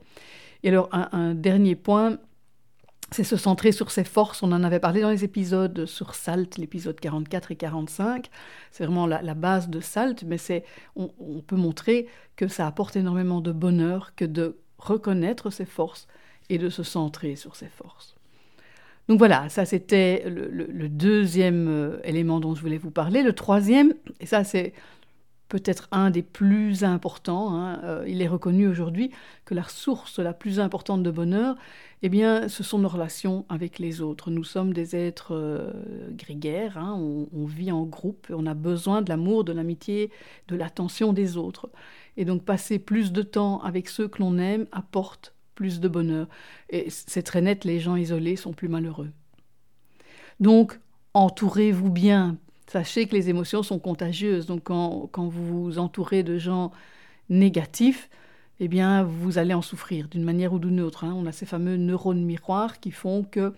Et 0.62 0.69
alors, 0.69 0.88
un, 0.93 1.35
dernier 1.35 1.75
point, 1.75 2.19
c'est 3.11 3.25
se 3.25 3.37
centrer 3.37 3.73
sur 3.73 3.91
ses 3.91 4.05
forces. 4.05 4.45
On 4.45 4.53
en 4.53 4.62
avait 4.62 4.79
parlé 4.79 5.00
dans 5.00 5.11
les 5.11 5.25
épisodes 5.25 5.87
sur 5.87 6.14
SALT, 6.14 6.57
l'épisode 6.57 7.01
44 7.01 7.51
et 7.51 7.57
45. 7.57 8.31
C'est 8.71 8.85
vraiment 8.85 9.09
la, 9.09 9.35
base 9.35 9.68
de 9.68 9.81
SALT, 9.81 10.25
mais 10.25 10.38
c'est, 10.38 10.64
on, 10.94 11.09
peut 11.44 11.57
montrer 11.57 12.07
que 12.37 12.47
ça 12.47 12.64
apporte 12.64 12.94
énormément 12.94 13.40
de 13.40 13.51
bonheur 13.51 14.14
que 14.14 14.25
de 14.25 14.61
reconnaître 14.79 15.51
ses 15.51 15.66
forces 15.66 16.07
et 16.49 16.59
de 16.59 16.68
se 16.68 16.85
centrer 16.85 17.35
sur 17.35 17.57
ses 17.57 17.66
forces. 17.66 18.17
Donc 19.09 19.18
voilà, 19.18 19.49
ça 19.49 19.64
c'était 19.64 20.25
le, 20.27 20.88
deuxième 20.88 21.66
euh, 21.68 21.99
élément 22.05 22.40
dont 22.40 22.55
je 22.55 22.61
voulais 22.61 22.77
vous 22.77 22.90
parler. 22.90 23.23
Le 23.23 23.33
troisième, 23.33 23.94
et 24.21 24.27
ça 24.27 24.44
c'est 24.44 24.75
peut-être 25.49 25.88
un 25.92 26.11
des 26.11 26.23
plus 26.23 26.85
importants, 26.85 27.55
hein, 27.55 27.81
euh, 27.85 28.05
il 28.07 28.21
est 28.21 28.29
reconnu 28.29 28.68
aujourd'hui 28.68 29.11
que 29.47 29.55
la 29.55 29.64
source 29.64 30.18
la 30.18 30.35
plus 30.35 30.61
importante 30.61 31.03
de 31.03 31.11
bonheur, 31.11 31.57
eh 32.03 32.11
bien, 32.11 32.49
ce 32.49 32.62
sont 32.62 32.79
nos 32.79 32.88
relations 32.88 33.47
avec 33.49 33.79
les 33.79 34.03
autres. 34.03 34.31
Nous 34.31 34.44
sommes 34.44 34.75
des 34.75 34.94
êtres 34.94 35.35
euh, 35.35 35.73
grégaires, 36.11 36.77
hein, 36.77 36.94
on, 36.99 37.29
on, 37.33 37.47
vit 37.47 37.73
en 37.73 37.85
groupe, 37.85 38.27
on 38.31 38.44
a 38.44 38.53
besoin 38.53 39.01
de 39.01 39.09
l'amour, 39.09 39.42
de 39.42 39.53
l'amitié, 39.53 40.11
de 40.49 40.57
l'attention 40.57 41.14
des 41.14 41.38
autres. 41.38 41.71
Et 42.18 42.27
donc 42.27 42.44
passer 42.44 42.79
plus 42.79 43.11
de 43.11 43.23
temps 43.23 43.61
avec 43.62 43.88
ceux 43.88 44.07
que 44.07 44.18
l'on 44.18 44.37
aime 44.37 44.66
apporte 44.71 45.33
plus 45.59 45.81
de 45.81 45.88
bonheur. 45.88 46.29
Et 46.71 46.87
c'est 46.88 47.25
très 47.25 47.40
net, 47.40 47.64
les 47.64 47.81
gens 47.81 47.97
isolés 47.97 48.37
sont 48.37 48.53
plus 48.53 48.68
malheureux. 48.68 49.11
Donc, 50.38 50.79
entourez-vous 51.14 51.90
bien. 51.90 52.37
Sachez 52.68 53.09
que 53.09 53.16
les 53.16 53.29
émotions 53.29 53.64
sont 53.64 53.81
contagieuses. 53.81 54.47
Donc, 54.47 54.62
quand, 54.62 55.11
vous 55.16 55.64
vous 55.64 55.79
entourez 55.81 56.23
de 56.23 56.38
gens 56.38 56.71
négatifs, 57.29 58.09
eh 58.61 58.68
bien, 58.68 59.03
vous 59.03 59.38
allez 59.38 59.53
en 59.53 59.62
souffrir 59.62 60.07
d'une 60.07 60.23
manière 60.23 60.53
ou 60.53 60.61
d'une 60.61 60.81
autre. 60.81 61.03
Hein. 61.03 61.12
On 61.16 61.27
a 61.27 61.33
ces 61.33 61.47
fameux 61.47 61.77
neurones 61.77 62.23
miroirs 62.23 62.79
qui 62.79 62.92
font 62.92 63.25
que 63.25 63.53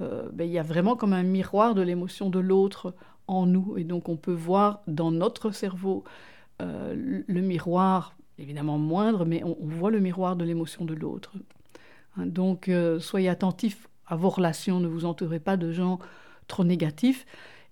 euh, 0.00 0.30
ben, 0.32 0.48
il 0.48 0.52
y 0.52 0.58
a 0.58 0.62
vraiment 0.62 0.96
comme 0.96 1.12
un 1.12 1.22
miroir 1.22 1.74
de 1.74 1.82
l'émotion 1.82 2.30
de 2.30 2.38
l'autre 2.38 2.94
en 3.26 3.44
nous. 3.44 3.76
Et 3.76 3.84
donc, 3.84 4.08
on 4.08 4.16
peut 4.16 4.32
voir 4.32 4.80
dans 4.86 5.10
notre 5.10 5.50
cerveau 5.50 6.02
euh, 6.62 6.94
le 7.28 7.40
miroir 7.42 8.16
évidemment 8.38 8.78
moindre, 8.78 9.24
mais 9.24 9.42
on, 9.44 9.56
voit 9.60 9.90
le 9.90 10.00
miroir 10.00 10.36
de 10.36 10.44
l'émotion 10.44 10.84
de 10.84 10.94
l'autre. 10.94 11.32
Hein, 12.16 12.26
donc 12.26 12.68
euh, 12.68 12.98
soyez 13.00 13.28
attentifs 13.28 13.88
à 14.06 14.16
vos 14.16 14.30
relations, 14.30 14.80
ne 14.80 14.88
vous 14.88 15.04
entourez 15.04 15.40
pas 15.40 15.56
de 15.56 15.72
gens 15.72 15.98
trop 16.48 16.64
négatifs. 16.64 17.26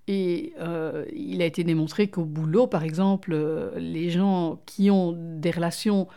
Et 0.09 0.55
euh, 0.59 1.05
il 1.13 1.43
a 1.43 1.45
été 1.45 1.63
démontré 1.63 2.09
qu'au 2.09 2.25
boulot, 2.25 2.67
par 2.67 2.83
exemple, 2.83 3.33
euh, 3.33 3.79
les 3.79 4.11
gens 4.11 4.61
qui 4.67 4.91
ont 4.91 5.15
des 5.17 5.51
relations 5.51 6.09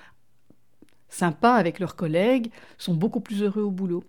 sympas 1.10 1.56
avec 1.56 1.79
leurs 1.79 1.95
collègues 1.95 2.51
sont 2.77 2.95
beaucoup 2.95 3.19
plus 3.19 3.43
heureux 3.43 3.62
au 3.62 3.71
boulot. 3.71 4.03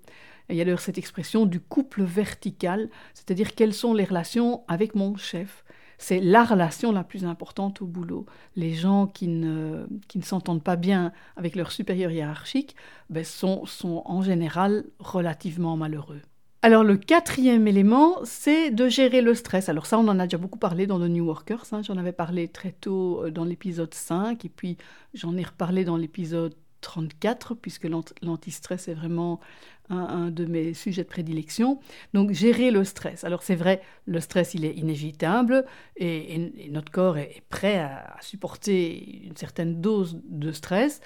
il 0.48 0.56
y 0.56 0.60
a 0.60 0.64
d'ailleurs 0.64 0.80
cette 0.80 0.96
expression 0.96 1.44
du 1.44 1.60
couple 1.60 2.02
vertical, 2.02 2.88
c'est-à-dire 3.12 3.54
quelles 3.54 3.74
sont 3.74 3.92
les 3.92 4.04
relations 4.04 4.62
avec 4.68 4.94
mon 4.94 5.16
chef 5.16 5.63
c'est 5.98 6.20
la 6.20 6.44
relation 6.44 6.92
la 6.92 7.04
plus 7.04 7.24
importante 7.24 7.82
au 7.82 7.86
boulot. 7.86 8.26
Les 8.56 8.74
gens 8.74 9.06
qui 9.06 9.28
ne, 9.28 9.86
qui 10.08 10.18
ne 10.18 10.24
s'entendent 10.24 10.62
pas 10.62 10.76
bien 10.76 11.12
avec 11.36 11.56
leur 11.56 11.72
supérieur 11.72 12.10
hiérarchique 12.10 12.76
ben, 13.10 13.24
sont, 13.24 13.66
sont 13.66 14.02
en 14.04 14.22
général 14.22 14.84
relativement 14.98 15.76
malheureux. 15.76 16.20
Alors 16.64 16.82
le 16.82 16.96
quatrième 16.96 17.68
élément, 17.68 18.16
c'est 18.24 18.70
de 18.70 18.88
gérer 18.88 19.20
le 19.20 19.34
stress. 19.34 19.68
Alors 19.68 19.84
ça, 19.84 19.98
on 19.98 20.08
en 20.08 20.18
a 20.18 20.24
déjà 20.24 20.38
beaucoup 20.38 20.58
parlé 20.58 20.86
dans 20.86 20.98
The 20.98 21.10
New 21.10 21.26
Workers. 21.26 21.66
Hein. 21.72 21.82
J'en 21.82 21.98
avais 21.98 22.12
parlé 22.12 22.48
très 22.48 22.72
tôt 22.72 23.22
euh, 23.22 23.30
dans 23.30 23.44
l'épisode 23.44 23.92
5 23.92 24.42
et 24.46 24.48
puis 24.48 24.78
j'en 25.12 25.36
ai 25.36 25.42
reparlé 25.42 25.84
dans 25.84 25.98
l'épisode 25.98 26.54
34 26.84 27.54
puisque 27.54 27.88
l'antistress 28.22 28.88
est 28.88 28.94
vraiment 28.94 29.40
un, 29.90 30.30
de 30.30 30.44
mes 30.44 30.74
sujets 30.74 31.02
de 31.02 31.08
prédilection. 31.08 31.80
Donc 32.12 32.30
gérer 32.32 32.70
le 32.70 32.84
stress. 32.84 33.24
Alors 33.24 33.42
c'est 33.42 33.54
vrai, 33.54 33.82
le 34.06 34.20
stress 34.20 34.54
il 34.54 34.64
est 34.64 34.74
inévitable 34.74 35.64
et, 35.96 36.68
notre 36.70 36.92
corps 36.92 37.18
est 37.18 37.42
prêt 37.48 37.78
à, 37.78 38.16
supporter 38.20 39.24
une 39.24 39.36
certaine 39.36 39.80
dose 39.80 40.20
de 40.28 40.52
stress, 40.52 41.00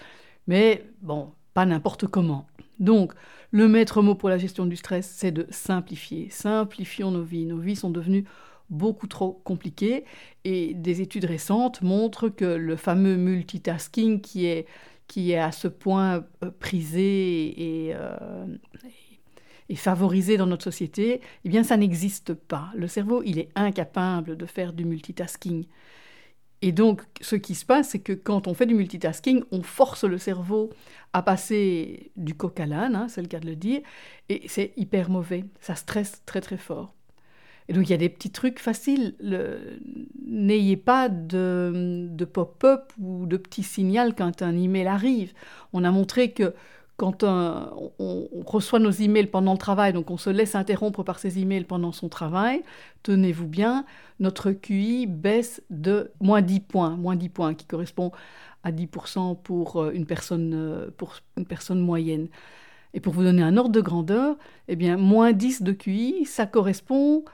mais 0.46 0.84
bon, 1.00 1.32
pas 1.54 1.64
n'importe 1.64 2.06
comment. 2.06 2.46
Donc 2.80 3.14
le 3.50 3.68
maître 3.68 4.02
mot 4.02 4.14
pour 4.14 4.28
la 4.28 4.38
gestion 4.38 4.66
du 4.66 4.76
stress, 4.76 5.08
c'est 5.16 5.32
de 5.32 5.46
simplifier. 5.50 6.28
Simplifions 6.30 7.10
nos 7.10 7.22
vies. 7.22 7.46
Nos 7.46 7.58
vies 7.58 7.76
sont 7.76 7.90
devenues 7.90 8.24
beaucoup 8.70 9.06
trop 9.06 9.40
compliquées 9.44 10.04
et 10.44 10.74
des 10.74 11.00
études 11.00 11.24
récentes 11.24 11.80
montrent 11.82 12.28
que 12.28 12.44
le 12.44 12.76
fameux 12.76 13.16
multitasking 13.16 14.20
qui 14.20 14.46
est 14.46 14.66
qui 15.08 15.32
est 15.32 15.38
à 15.38 15.50
ce 15.50 15.66
point 15.66 16.24
euh, 16.44 16.50
prisé 16.60 17.92
euh, 17.94 18.46
et, 19.68 19.74
favorisé 19.74 20.36
dans 20.36 20.46
notre 20.46 20.64
société, 20.64 21.20
eh 21.44 21.48
bien 21.48 21.64
ça 21.64 21.76
n'existe 21.76 22.34
pas. 22.34 22.70
Le 22.76 22.86
cerveau, 22.86 23.22
il 23.24 23.38
est 23.38 23.48
incapable 23.56 24.36
de 24.36 24.46
faire 24.46 24.72
du 24.72 24.84
multitasking. 24.84 25.66
Et 26.60 26.72
donc, 26.72 27.02
ce 27.20 27.36
qui 27.36 27.54
se 27.54 27.64
passe, 27.64 27.90
c'est 27.90 28.00
que 28.00 28.12
quand 28.12 28.48
on 28.48 28.54
fait 28.54 28.66
du 28.66 28.74
multitasking, 28.74 29.42
on 29.52 29.62
force 29.62 30.04
le 30.04 30.18
cerveau 30.18 30.70
à 31.12 31.22
passer 31.22 32.10
du 32.16 32.34
coq 32.34 32.58
à 32.60 32.66
l'âne, 32.66 32.96
hein, 32.96 33.08
c'est 33.08 33.22
le 33.22 33.28
cas 33.28 33.40
de 33.40 33.46
le 33.46 33.56
dire, 33.56 33.80
et 34.28 34.42
c'est 34.48 34.72
hyper 34.76 35.08
mauvais. 35.08 35.44
Ça 35.60 35.76
stresse 35.76 36.22
très 36.26 36.40
très 36.40 36.58
fort. 36.58 36.97
Et 37.68 37.74
donc 37.74 37.88
il 37.88 37.90
y 37.90 37.94
a 37.94 37.98
des 37.98 38.08
petits 38.08 38.30
trucs 38.30 38.58
faciles. 38.58 39.14
N'ayez 40.26 40.76
pas 40.76 41.08
de, 41.08 42.24
pop-up 42.32 42.92
ou 43.00 43.26
de 43.26 43.36
petit 43.36 43.62
signal 43.62 44.14
quand 44.14 44.42
un 44.42 44.56
email 44.56 44.86
arrive. 44.86 45.32
On 45.72 45.84
a 45.84 45.90
montré 45.90 46.32
que 46.32 46.54
quand 46.96 47.22
on, 47.22 48.28
reçoit 48.44 48.80
nos 48.80 48.90
emails 48.90 49.28
pendant 49.28 49.52
le 49.52 49.58
travail, 49.58 49.92
donc 49.92 50.10
on 50.10 50.16
se 50.16 50.30
laisse 50.30 50.56
interrompre 50.56 51.04
par 51.04 51.20
ces 51.20 51.38
emails 51.38 51.62
pendant 51.62 51.92
son 51.92 52.08
travail, 52.08 52.64
tenez-vous 53.04 53.46
bien, 53.46 53.84
notre 54.18 54.50
QI 54.50 55.06
baisse 55.06 55.62
de 55.70 56.10
moins 56.20 56.42
10 56.42 56.60
points, 56.60 56.96
moins 56.96 57.14
10 57.14 57.28
points 57.28 57.54
qui 57.54 57.66
correspond 57.66 58.10
à 58.64 58.72
10% 58.72 59.40
pour 59.40 59.76
euh, 59.76 59.92
une 59.92 60.06
personne, 60.06 60.52
euh, 60.54 60.90
pour 60.96 61.14
une 61.36 61.46
personne 61.46 61.78
moyenne. 61.78 62.26
Et 62.94 63.00
pour 63.00 63.12
vous 63.12 63.22
donner 63.22 63.42
un 63.42 63.56
ordre 63.56 63.70
de 63.70 63.80
grandeur, 63.80 64.36
eh 64.66 64.74
bien, 64.74 64.96
moins 64.96 65.32
10 65.32 65.62
de 65.62 65.72
QI, 65.72 66.24
ça 66.24 66.46
correspond 66.46 67.24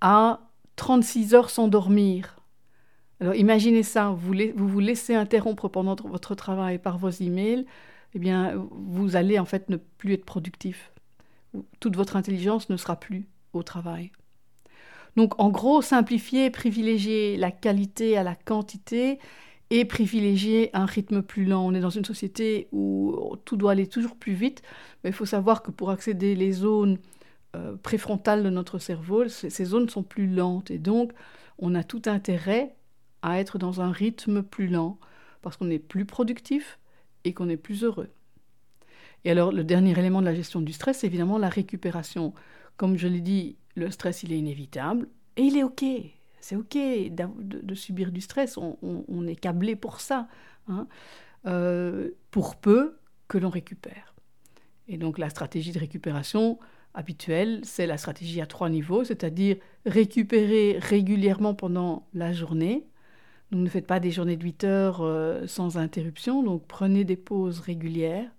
à 0.00 0.40
36 0.76 1.34
heures 1.34 1.50
sans 1.50 1.68
dormir. 1.68 2.36
Alors 3.20 3.34
imaginez 3.34 3.82
ça, 3.82 4.14
vous 4.16 4.32
vous, 4.54 4.80
laissez 4.80 5.14
interrompre 5.14 5.68
pendant 5.68 5.94
votre 6.04 6.34
travail 6.34 6.78
par 6.78 6.96
vos 6.96 7.10
emails, 7.10 7.66
eh 8.14 8.18
bien, 8.18 8.54
vous 8.70 9.14
allez 9.14 9.38
en 9.38 9.44
fait 9.44 9.68
ne 9.68 9.76
plus 9.76 10.14
être 10.14 10.24
productif. 10.24 10.90
Toute 11.80 11.96
votre 11.96 12.16
intelligence 12.16 12.70
ne 12.70 12.76
sera 12.76 12.98
plus 12.98 13.28
au 13.52 13.62
travail. 13.62 14.10
Donc, 15.16 15.38
en 15.40 15.50
gros, 15.50 15.82
simplifier, 15.82 16.50
privilégier 16.50 17.36
la 17.36 17.50
qualité 17.50 18.16
à 18.16 18.22
la 18.22 18.34
quantité 18.34 19.18
et 19.70 19.84
privilégier 19.84 20.70
un 20.72 20.86
rythme 20.86 21.22
plus 21.22 21.44
lent. 21.44 21.66
On 21.66 21.74
est 21.74 21.80
dans 21.80 21.90
une 21.90 22.04
société 22.04 22.68
où 22.72 23.36
tout 23.44 23.56
doit 23.56 23.72
aller 23.72 23.86
toujours 23.86 24.16
plus 24.16 24.32
vite, 24.32 24.62
mais 25.02 25.10
il 25.10 25.12
faut 25.12 25.26
savoir 25.26 25.62
que 25.62 25.70
pour 25.70 25.90
accéder 25.90 26.34
les 26.34 26.52
zones 26.52 26.98
euh, 27.56 27.76
préfrontales 27.76 28.42
de 28.42 28.50
notre 28.50 28.78
cerveau, 28.78 29.28
ces 29.28 29.64
zones 29.64 29.88
sont 29.88 30.02
plus 30.02 30.26
lentes 30.26 30.70
et 30.70 30.78
donc 30.78 31.12
on 31.58 31.74
a 31.74 31.84
tout 31.84 32.02
intérêt 32.06 32.76
à 33.22 33.38
être 33.40 33.58
dans 33.58 33.80
un 33.80 33.92
rythme 33.92 34.42
plus 34.42 34.68
lent 34.68 34.98
parce 35.42 35.56
qu'on 35.56 35.70
est 35.70 35.78
plus 35.78 36.04
productif, 36.04 36.78
et 37.24 37.34
qu'on 37.34 37.48
est 37.48 37.56
plus 37.56 37.84
heureux. 37.84 38.10
Et 39.24 39.30
alors, 39.30 39.52
le 39.52 39.64
dernier 39.64 39.98
élément 39.98 40.20
de 40.20 40.26
la 40.26 40.34
gestion 40.34 40.60
du 40.60 40.72
stress, 40.72 40.98
c'est 40.98 41.06
évidemment 41.06 41.38
la 41.38 41.48
récupération. 41.48 42.32
Comme 42.76 42.96
je 42.96 43.06
l'ai 43.06 43.20
dit, 43.20 43.56
le 43.74 43.90
stress, 43.90 44.22
il 44.22 44.32
est 44.32 44.38
inévitable 44.38 45.08
et 45.36 45.42
il 45.42 45.56
est 45.56 45.62
OK. 45.62 45.84
C'est 46.40 46.56
OK 46.56 46.74
de, 46.74 47.74
subir 47.74 48.12
du 48.12 48.22
stress. 48.22 48.56
On, 48.56 49.26
est 49.26 49.36
câblé 49.36 49.76
pour 49.76 50.00
ça. 50.00 50.26
Hein. 50.68 50.86
Euh, 51.46 52.10
pour 52.30 52.56
peu 52.56 52.96
que 53.28 53.36
l'on 53.36 53.50
récupère. 53.50 54.14
Et 54.88 54.96
donc, 54.96 55.18
la 55.18 55.28
stratégie 55.28 55.72
de 55.72 55.78
récupération 55.78 56.58
habituelle, 56.94 57.60
c'est 57.62 57.86
la 57.86 57.98
stratégie 57.98 58.40
à 58.40 58.46
trois 58.46 58.68
niveaux, 58.68 59.04
c'est-à-dire 59.04 59.56
récupérer 59.86 60.78
régulièrement 60.80 61.54
pendant 61.54 62.06
la 62.14 62.32
journée, 62.32 62.86
donc 63.50 63.62
ne 63.62 63.68
faites 63.68 63.86
pas 63.86 64.00
des 64.00 64.10
journées 64.10 64.36
de 64.36 64.44
8 64.44 64.64
heures 64.64 65.00
euh, 65.00 65.46
sans 65.46 65.76
interruption, 65.76 66.42
donc 66.42 66.64
prenez 66.66 67.04
des 67.04 67.16
pauses 67.16 67.60
régulières. 67.60 68.30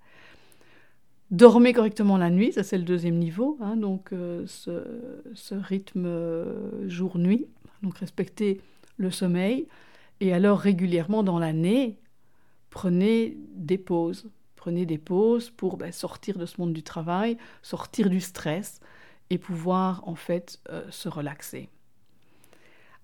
Dormez 1.32 1.74
correctement 1.74 2.18
la 2.18 2.30
nuit, 2.30 2.52
ça 2.52 2.64
c'est 2.64 2.78
le 2.78 2.84
deuxième 2.84 3.18
niveau, 3.18 3.58
hein, 3.62 3.78
donc 3.78 4.12
euh, 4.12 4.46
ce, 4.48 5.56
rythme 5.56 6.06
euh, 6.06 6.90
jour-nuit, 6.90 7.48
donc 7.84 7.98
respectez 7.98 8.62
le 8.98 9.12
sommeil. 9.12 9.68
Et 10.20 10.34
alors 10.34 10.60
régulièrement 10.60 11.24
dans 11.24 11.40
l'année, 11.40 11.98
prenez 12.70 13.38
des 13.56 13.78
pauses. 13.78 14.30
Prenez 14.62 14.86
des 14.86 14.98
pauses 14.98 15.50
pour 15.50 15.76
ben, 15.76 15.92
sortir 15.92 16.38
de 16.38 16.46
ce 16.46 16.62
monde 16.62 16.72
du 16.72 16.84
travail, 16.84 17.38
sortir 17.62 18.10
du 18.10 18.22
stress 18.22 18.80
et 19.30 19.38
pouvoir 19.38 20.08
en 20.08 20.16
fait 20.16 20.60
se 20.90 21.10
relaxer. 21.10 21.70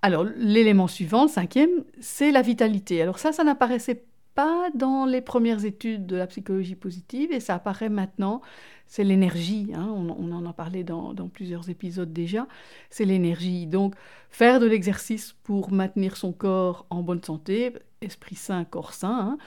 Alors, 0.01 0.23
l'élément 0.35 0.87
suivant, 0.87 1.23
le 1.23 1.29
cinquième, 1.29 1.83
c'est 1.99 2.31
la 2.31 2.41
vitalité. 2.41 3.01
Alors 3.01 3.19
ça, 3.19 3.31
ça 3.31 3.43
n'apparaissait 3.43 4.05
pas 4.35 4.69
dans 4.75 5.05
les 5.07 5.21
premières 5.21 5.65
études 5.65 6.05
de 6.05 6.15
la 6.15 6.27
psychologie 6.27 6.75
positive 6.75 7.31
et 7.31 7.39
ça 7.39 7.55
apparaît 7.55 7.89
maintenant. 7.89 8.41
C'est 8.85 9.03
l'énergie, 9.03 9.71
hein. 9.73 9.87
on, 9.89 10.31
en 10.31 10.45
a 10.45 10.53
parlé 10.53 10.83
dans, 10.83 11.13
plusieurs 11.27 11.69
épisodes 11.69 12.13
déjà, 12.13 12.47
c'est 12.91 13.03
l'énergie. 13.03 13.65
Donc, 13.65 13.95
faire 14.29 14.59
de 14.59 14.67
l'exercice 14.67 15.33
pour 15.43 15.71
maintenir 15.71 16.15
son 16.15 16.31
corps 16.31 16.85
en 16.91 17.01
bonne 17.01 17.23
santé, 17.23 17.73
esprit 18.01 18.35
sain, 18.35 18.63
corps 18.63 18.93
sain. 18.93 19.31
Hein. 19.31 19.37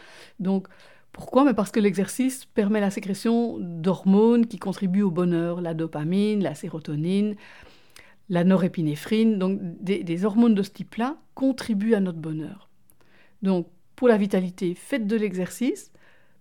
Donc, 0.41 0.67
pourquoi? 1.13 1.45
Mais 1.45 1.55
Parce 1.55 1.71
que 1.71 1.81
l'exercice 1.81 2.45
permet 2.45 2.81
la 2.81 2.91
sécrétion 2.91 3.59
d'hormones 3.59 4.47
qui 4.47 4.59
contribuent 4.59 5.03
au 5.03 5.11
bonheur, 5.11 5.61
la 5.61 5.75
dopamine, 5.75 6.43
la 6.43 6.55
sérotonine, 6.55 7.35
la 8.29 8.45
norépinéphrine, 8.45 9.39
donc 9.39 9.59
des, 9.61 10.25
hormones 10.25 10.55
de 10.55 10.63
ce 10.63 10.71
type-là, 10.71 11.17
contribuent 11.35 11.95
à 11.95 12.01
notre 12.01 12.19
bonheur. 12.19 12.71
Donc, 13.43 13.69
pour 13.97 14.09
la 14.09 14.17
vitalité, 14.17 14.75
faites 14.75 15.07
de 15.07 15.17
l'exercice, 15.17 15.91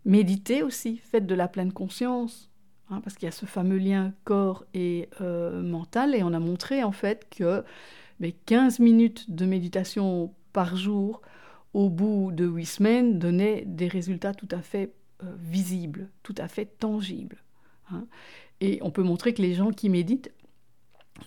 méditez 0.06 0.62
aussi, 0.62 0.98
faites 0.98 1.26
de 1.26 1.36
la 1.36 1.48
pleine 1.48 1.74
conscience, 1.74 2.52
hein, 2.90 3.02
parce 3.02 3.16
qu'il 3.16 3.26
y 3.26 3.30
a 3.30 3.32
ce 3.32 3.48
fameux 3.48 3.80
lien 3.80 4.14
corps 4.24 4.66
et 4.74 5.10
euh, 5.20 5.64
mental, 5.64 6.14
et 6.14 6.22
on 6.22 6.34
a 6.34 6.40
montré 6.40 6.84
en 6.84 6.92
fait 6.92 7.28
que 7.30 7.64
15 8.46 8.80
minutes 8.80 9.32
de 9.32 9.46
méditation 9.46 10.34
par 10.54 10.76
jour 10.76 11.22
au 11.74 11.90
bout 11.90 12.32
de 12.34 12.46
8 12.46 12.66
semaines 12.66 13.20
donnaient 13.20 13.64
des 13.66 13.88
résultats 13.88 14.34
tout 14.34 14.48
à 14.52 14.62
fait 14.62 14.94
euh, 15.24 15.36
visibles, 15.40 16.10
tout 16.24 16.36
à 16.38 16.48
fait 16.48 16.66
tangibles. 16.66 17.44
Hein. 17.92 18.06
Et 18.62 18.80
on 18.82 18.92
peut 18.92 19.04
montrer 19.04 19.34
que 19.34 19.42
les 19.42 19.54
gens 19.54 19.72
qui 19.72 19.90
méditent 19.90 20.32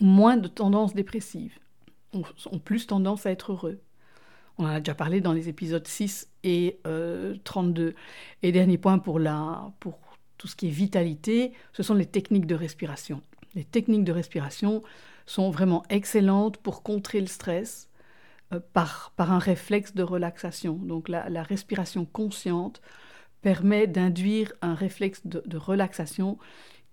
moins 0.01 0.37
de 0.37 0.49
tendances 0.49 0.95
dépressives, 0.95 1.59
ont, 2.13 2.59
plus 2.59 2.87
tendance 2.87 3.27
à 3.27 3.31
être 3.31 3.53
heureux. 3.53 3.81
On 4.59 4.65
en 4.65 4.69
a 4.69 4.81
déjà 4.81 4.95
parlé 4.95 5.21
dans 5.21 5.33
les 5.33 5.49
épisodes 5.49 5.87
6 5.87 6.29
et 6.45 6.79
32. 7.45 7.83
Euh, 7.83 7.93
et 8.43 8.53
dernier 8.53 8.79
point 8.79 8.99
pour, 8.99 9.19
la, 9.19 9.73
pour 9.81 9.99
tout 10.37 10.47
ce 10.47 10.57
qui 10.57 10.67
est 10.67 10.71
vitalité, 10.71 11.53
ce 11.73 11.83
sont 11.83 11.95
les 11.95 12.07
techniques 12.07 12.47
de 12.47 12.55
respiration. 12.55 13.23
Les 13.55 13.65
techniques 13.65 14.05
de 14.05 14.13
respiration 14.13 14.83
sont 15.27 15.51
vraiment 15.51 15.85
excellentes 15.89 16.57
pour 16.59 16.83
contrer 16.83 17.21
le 17.21 17.27
stress 17.27 17.89
par, 18.61 19.13
par 19.17 19.33
un 19.33 19.39
réflexe 19.39 19.95
de 19.95 20.03
relaxation. 20.03 20.75
Donc 20.75 21.09
la, 21.09 21.43
respiration 21.43 22.05
consciente 22.05 22.81
permet 23.41 23.87
d'induire 23.87 24.53
un 24.63 24.75
réflexe 24.75 25.27
de, 25.27 25.43
de 25.45 25.57
relaxation 25.57 26.39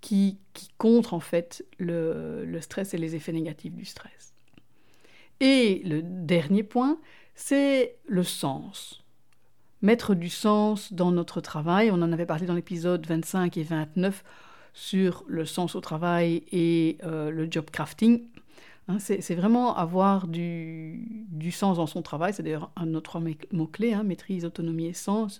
qui, 0.01 0.37
contre 0.77 1.13
en 1.13 1.19
fait 1.19 1.65
le, 1.77 2.57
stress 2.61 2.93
et 2.93 2.97
les 2.97 3.15
effets 3.15 3.33
négatifs 3.33 3.73
du 3.73 3.85
stress. 3.85 4.33
Et 5.39 5.81
le 5.85 6.01
dernier 6.01 6.63
point, 6.63 6.99
c'est 7.35 7.97
le 8.07 8.23
sens. 8.23 9.03
Mettre 9.81 10.13
du 10.13 10.29
sens 10.29 10.91
dans 10.91 11.11
notre 11.11 11.39
travail. 11.39 11.91
On 11.91 12.01
en 12.01 12.11
avait 12.11 12.25
parlé 12.25 12.45
dans 12.45 12.53
l'épisode 12.53 13.05
25 13.05 13.55
et 13.57 13.63
29 13.63 14.23
sur 14.73 15.23
le 15.27 15.45
sens 15.45 15.75
au 15.75 15.81
travail 15.81 16.43
et 16.51 16.97
euh, 17.03 17.31
le 17.31 17.47
job 17.49 17.69
crafting. 17.71 18.27
Hein, 18.89 18.97
c'est 18.97 19.35
vraiment 19.35 19.77
avoir 19.77 20.27
du, 20.27 21.51
sens 21.51 21.77
dans 21.77 21.85
son 21.85 22.01
travail. 22.01 22.33
C'est 22.33 22.41
d'ailleurs 22.41 22.71
un 22.75 22.95
autre 22.95 23.21
mot-clé, 23.51 23.93
hein, 23.93 24.01
maîtrise, 24.01 24.45
autonomie 24.45 24.87
et 24.87 24.93
sens. 24.93 25.39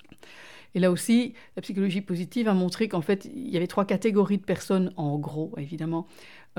Et 0.76 0.80
là 0.80 0.92
aussi, 0.92 1.34
la 1.56 1.64
psychologie 1.64 2.02
positive 2.02 2.48
a 2.48 2.54
montré 2.54 2.88
qu'en 2.88 3.02
fait, 3.02 3.26
il 3.26 3.50
y 3.50 3.58
avait 3.58 3.66
trois 3.66 3.86
catégories 3.86 4.38
de 4.38 4.44
personnes, 4.44 4.94
en 4.98 5.18
gros, 5.18 5.52
évidemment. 5.58 6.06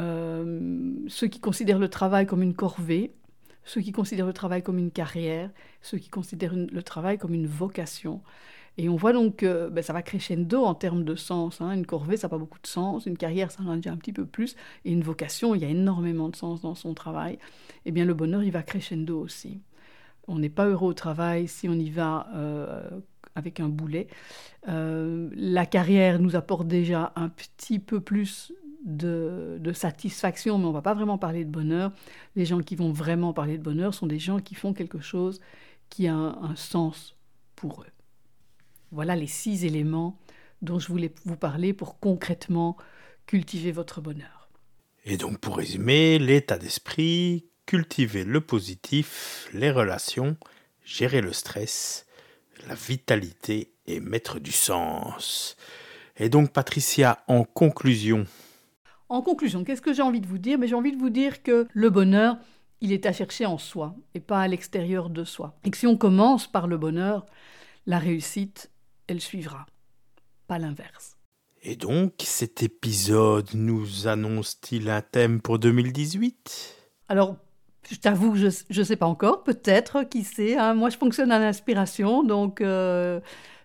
Euh, 0.00 0.92
ceux 1.06 1.28
qui 1.28 1.38
considèrent 1.38 1.78
le 1.78 1.88
travail 1.88 2.26
comme 2.26 2.42
une 2.42 2.54
corvée, 2.54 3.14
ceux 3.64 3.80
qui 3.80 3.92
considèrent 3.92 4.26
le 4.26 4.32
travail 4.32 4.64
comme 4.64 4.78
une 4.78 4.90
carrière, 4.90 5.50
ceux 5.82 5.98
qui 5.98 6.08
considèrent 6.08 6.56
le 6.56 6.82
travail 6.82 7.18
comme 7.18 7.34
une 7.34 7.46
vocation. 7.46 8.20
Et 8.78 8.88
on 8.88 8.96
voit 8.96 9.12
donc 9.12 9.36
que 9.36 9.68
ben, 9.68 9.82
ça 9.82 9.92
va 9.92 10.02
crescendo 10.02 10.64
en 10.64 10.74
termes 10.74 11.04
de 11.04 11.14
sens. 11.14 11.60
Hein. 11.60 11.72
Une 11.72 11.86
corvée, 11.86 12.16
ça 12.16 12.26
n'a 12.26 12.30
pas 12.30 12.38
beaucoup 12.38 12.60
de 12.60 12.66
sens. 12.66 13.06
Une 13.06 13.18
carrière, 13.18 13.50
ça 13.50 13.62
en 13.62 13.70
a 13.70 13.76
déjà 13.76 13.92
un 13.92 13.96
petit 13.96 14.12
peu 14.12 14.24
plus. 14.24 14.56
Et 14.84 14.92
une 14.92 15.02
vocation, 15.02 15.54
il 15.54 15.62
y 15.62 15.64
a 15.64 15.68
énormément 15.68 16.28
de 16.28 16.36
sens 16.36 16.62
dans 16.62 16.74
son 16.74 16.94
travail. 16.94 17.38
Eh 17.84 17.90
bien, 17.92 18.04
le 18.04 18.14
bonheur, 18.14 18.42
il 18.42 18.52
va 18.52 18.62
crescendo 18.62 19.20
aussi. 19.20 19.60
On 20.28 20.38
n'est 20.38 20.48
pas 20.48 20.66
heureux 20.66 20.90
au 20.90 20.94
travail 20.94 21.48
si 21.48 21.68
on 21.68 21.74
y 21.74 21.90
va 21.90 22.28
euh, 22.34 22.88
avec 23.34 23.60
un 23.60 23.68
boulet. 23.68 24.08
Euh, 24.68 25.28
la 25.34 25.66
carrière 25.66 26.20
nous 26.20 26.36
apporte 26.36 26.66
déjà 26.66 27.12
un 27.16 27.28
petit 27.28 27.78
peu 27.78 28.00
plus 28.00 28.52
de, 28.84 29.72
satisfaction, 29.74 30.58
mais 30.58 30.66
on 30.66 30.72
va 30.72 30.82
pas 30.82 30.94
vraiment 30.94 31.18
parler 31.18 31.44
de 31.44 31.50
bonheur. 31.50 31.92
Les 32.36 32.44
gens 32.44 32.60
qui 32.60 32.76
vont 32.76 32.92
vraiment 32.92 33.32
parler 33.32 33.58
de 33.58 33.62
bonheur 33.62 33.94
sont 33.94 34.06
des 34.06 34.18
gens 34.18 34.40
qui 34.40 34.54
font 34.54 34.72
quelque 34.72 35.00
chose 35.00 35.40
qui 35.88 36.06
a 36.06 36.14
un, 36.14 36.56
sens 36.56 37.16
pour 37.56 37.82
eux. 37.82 37.99
Voilà 38.92 39.16
les 39.16 39.26
six 39.26 39.64
éléments 39.64 40.18
dont 40.62 40.78
je 40.78 40.88
voulais 40.88 41.12
vous 41.24 41.36
parler 41.36 41.72
pour 41.72 42.00
concrètement 42.00 42.76
cultiver 43.26 43.72
votre 43.72 44.00
bonheur. 44.00 44.48
Et 45.04 45.16
donc 45.16 45.38
pour 45.38 45.56
résumer, 45.56 46.18
l'état 46.18 46.58
d'esprit, 46.58 47.46
cultiver 47.66 48.24
le 48.24 48.40
positif, 48.40 49.48
les 49.54 49.70
relations, 49.70 50.36
gérer 50.84 51.20
le 51.20 51.32
stress, 51.32 52.06
la 52.68 52.74
vitalité 52.74 53.72
et 53.86 54.00
mettre 54.00 54.40
du 54.40 54.52
sens. 54.52 55.56
Et 56.16 56.28
donc 56.28 56.52
Patricia, 56.52 57.22
en 57.28 57.44
conclusion. 57.44 58.26
En 59.08 59.22
conclusion, 59.22 59.64
qu'est-ce 59.64 59.82
que 59.82 59.92
j'ai 59.92 60.02
envie 60.02 60.20
de 60.20 60.26
vous 60.26 60.38
dire? 60.38 60.58
Mais 60.58 60.68
j'ai 60.68 60.74
envie 60.74 60.92
de 60.92 60.98
vous 60.98 61.10
dire 61.10 61.42
que 61.42 61.66
le 61.72 61.90
bonheur, 61.90 62.36
il 62.80 62.92
est 62.92 63.06
à 63.06 63.12
chercher 63.12 63.46
en 63.46 63.58
soi 63.58 63.96
et 64.14 64.20
pas 64.20 64.40
à 64.40 64.48
l'extérieur 64.48 65.10
de 65.10 65.24
soi. 65.24 65.58
Et 65.64 65.70
que 65.70 65.78
si 65.78 65.86
on 65.86 65.96
commence 65.96 66.46
par 66.46 66.66
le 66.66 66.76
bonheur, 66.76 67.24
la 67.86 67.98
réussite, 67.98 68.70
elle 69.10 69.20
suivra, 69.20 69.66
pas 70.46 70.58
l'inverse. 70.58 71.16
Et 71.62 71.76
donc, 71.76 72.14
cet 72.20 72.62
épisode 72.62 73.50
nous 73.54 74.06
annonce-t-il 74.06 74.88
un 74.88 75.02
thème 75.02 75.40
pour 75.40 75.58
2018 75.58 76.76
Alors, 77.08 77.36
je 77.90 77.96
t'avoue, 77.96 78.36
je 78.36 78.46
ne 78.46 78.84
sais 78.84 78.96
pas 78.96 79.06
encore, 79.06 79.42
peut-être, 79.42 80.04
qui 80.04 80.24
sait. 80.24 80.56
Hein. 80.56 80.74
Moi, 80.74 80.90
je 80.90 80.96
fonctionne 80.96 81.32
à 81.32 81.38
l'inspiration, 81.38 82.22
donc 82.22 82.60
euh, 82.60 83.20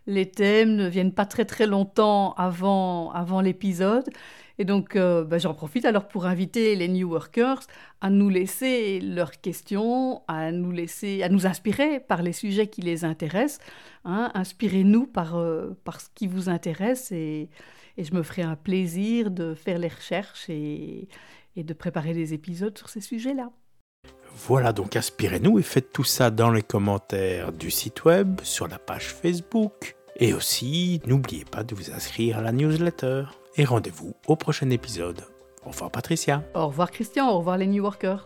les 0.08 0.30
thèmes 0.30 0.76
ne 0.76 0.88
viennent 0.88 1.14
pas 1.14 1.26
très 1.26 1.46
très 1.46 1.68
longtemps 1.68 2.34
avant, 2.34 3.12
avant 3.12 3.40
l'épisode. 3.40 4.10
Et 4.58 4.66
donc, 4.66 4.96
euh, 4.96 5.24
bah, 5.24 5.38
j'en 5.38 5.54
profite 5.54 5.86
alors 5.86 6.08
pour 6.08 6.26
inviter 6.26 6.76
les 6.76 6.88
New 6.88 7.10
Workers 7.10 7.62
à 8.02 8.10
nous 8.10 8.30
laisser 8.30 9.00
leurs 9.02 9.42
questions, 9.42 10.22
à 10.28 10.52
nous 10.52 10.72
laisser, 10.72 11.24
à 11.24 11.30
nous 11.30 11.46
inspirer 11.46 12.00
par 12.00 12.22
les 12.22 12.34
sujets 12.34 12.68
qui 12.68 12.82
les 12.82 13.04
intéressent. 13.04 13.60
Hein. 14.06 14.32
Inspirez-nous 14.34 15.08
par, 15.08 15.36
euh, 15.36 15.78
par 15.84 16.00
ce 16.00 16.08
qui 16.16 16.28
vous 16.28 16.50
intéresse 16.50 17.12
et, 17.12 17.50
et, 17.98 18.04
je 18.04 18.14
me 18.14 18.24
ferai 18.24 18.44
un 18.44 18.56
plaisir 18.56 19.32
de 19.32 19.56
faire 19.56 19.78
les 19.78 19.90
recherches 19.90 20.50
et, 20.50 21.10
et 21.56 21.64
de 21.64 21.74
préparer 21.74 22.14
des 22.14 22.34
épisodes 22.34 22.78
sur 22.78 22.90
ces 22.90 23.02
sujets-là. 23.02 23.52
Voilà 24.48 24.74
donc 24.74 24.96
inspirez-nous 24.96 25.60
et 25.60 25.64
faites 25.64 25.94
tout 25.94 26.04
ça 26.04 26.30
dans 26.30 26.52
les 26.52 26.62
commentaires 26.62 27.54
du 27.54 27.72
site 27.72 28.04
web, 28.04 28.42
sur 28.44 28.68
la 28.68 28.80
page 28.80 29.08
Facebook. 29.08 29.96
Et 30.18 30.34
aussi, 30.34 31.02
n'oubliez 31.06 31.46
pas 31.46 31.64
de 31.64 31.76
vous 31.76 31.92
inscrire 31.92 32.38
à 32.38 32.42
la 32.42 32.52
newsletter 32.52 33.26
et 33.58 33.66
rendez-vous 33.66 34.16
au 34.28 34.36
prochain 34.36 34.70
épisode. 34.70 35.22
Au 35.66 35.70
revoir 35.70 35.92
Patricia. 35.92 36.44
Au 36.54 36.68
revoir 36.68 36.92
Christian, 36.92 37.30
au 37.30 37.40
revoir 37.40 37.58
les 37.58 37.68
New 37.68 37.84
Workers. 37.84 38.26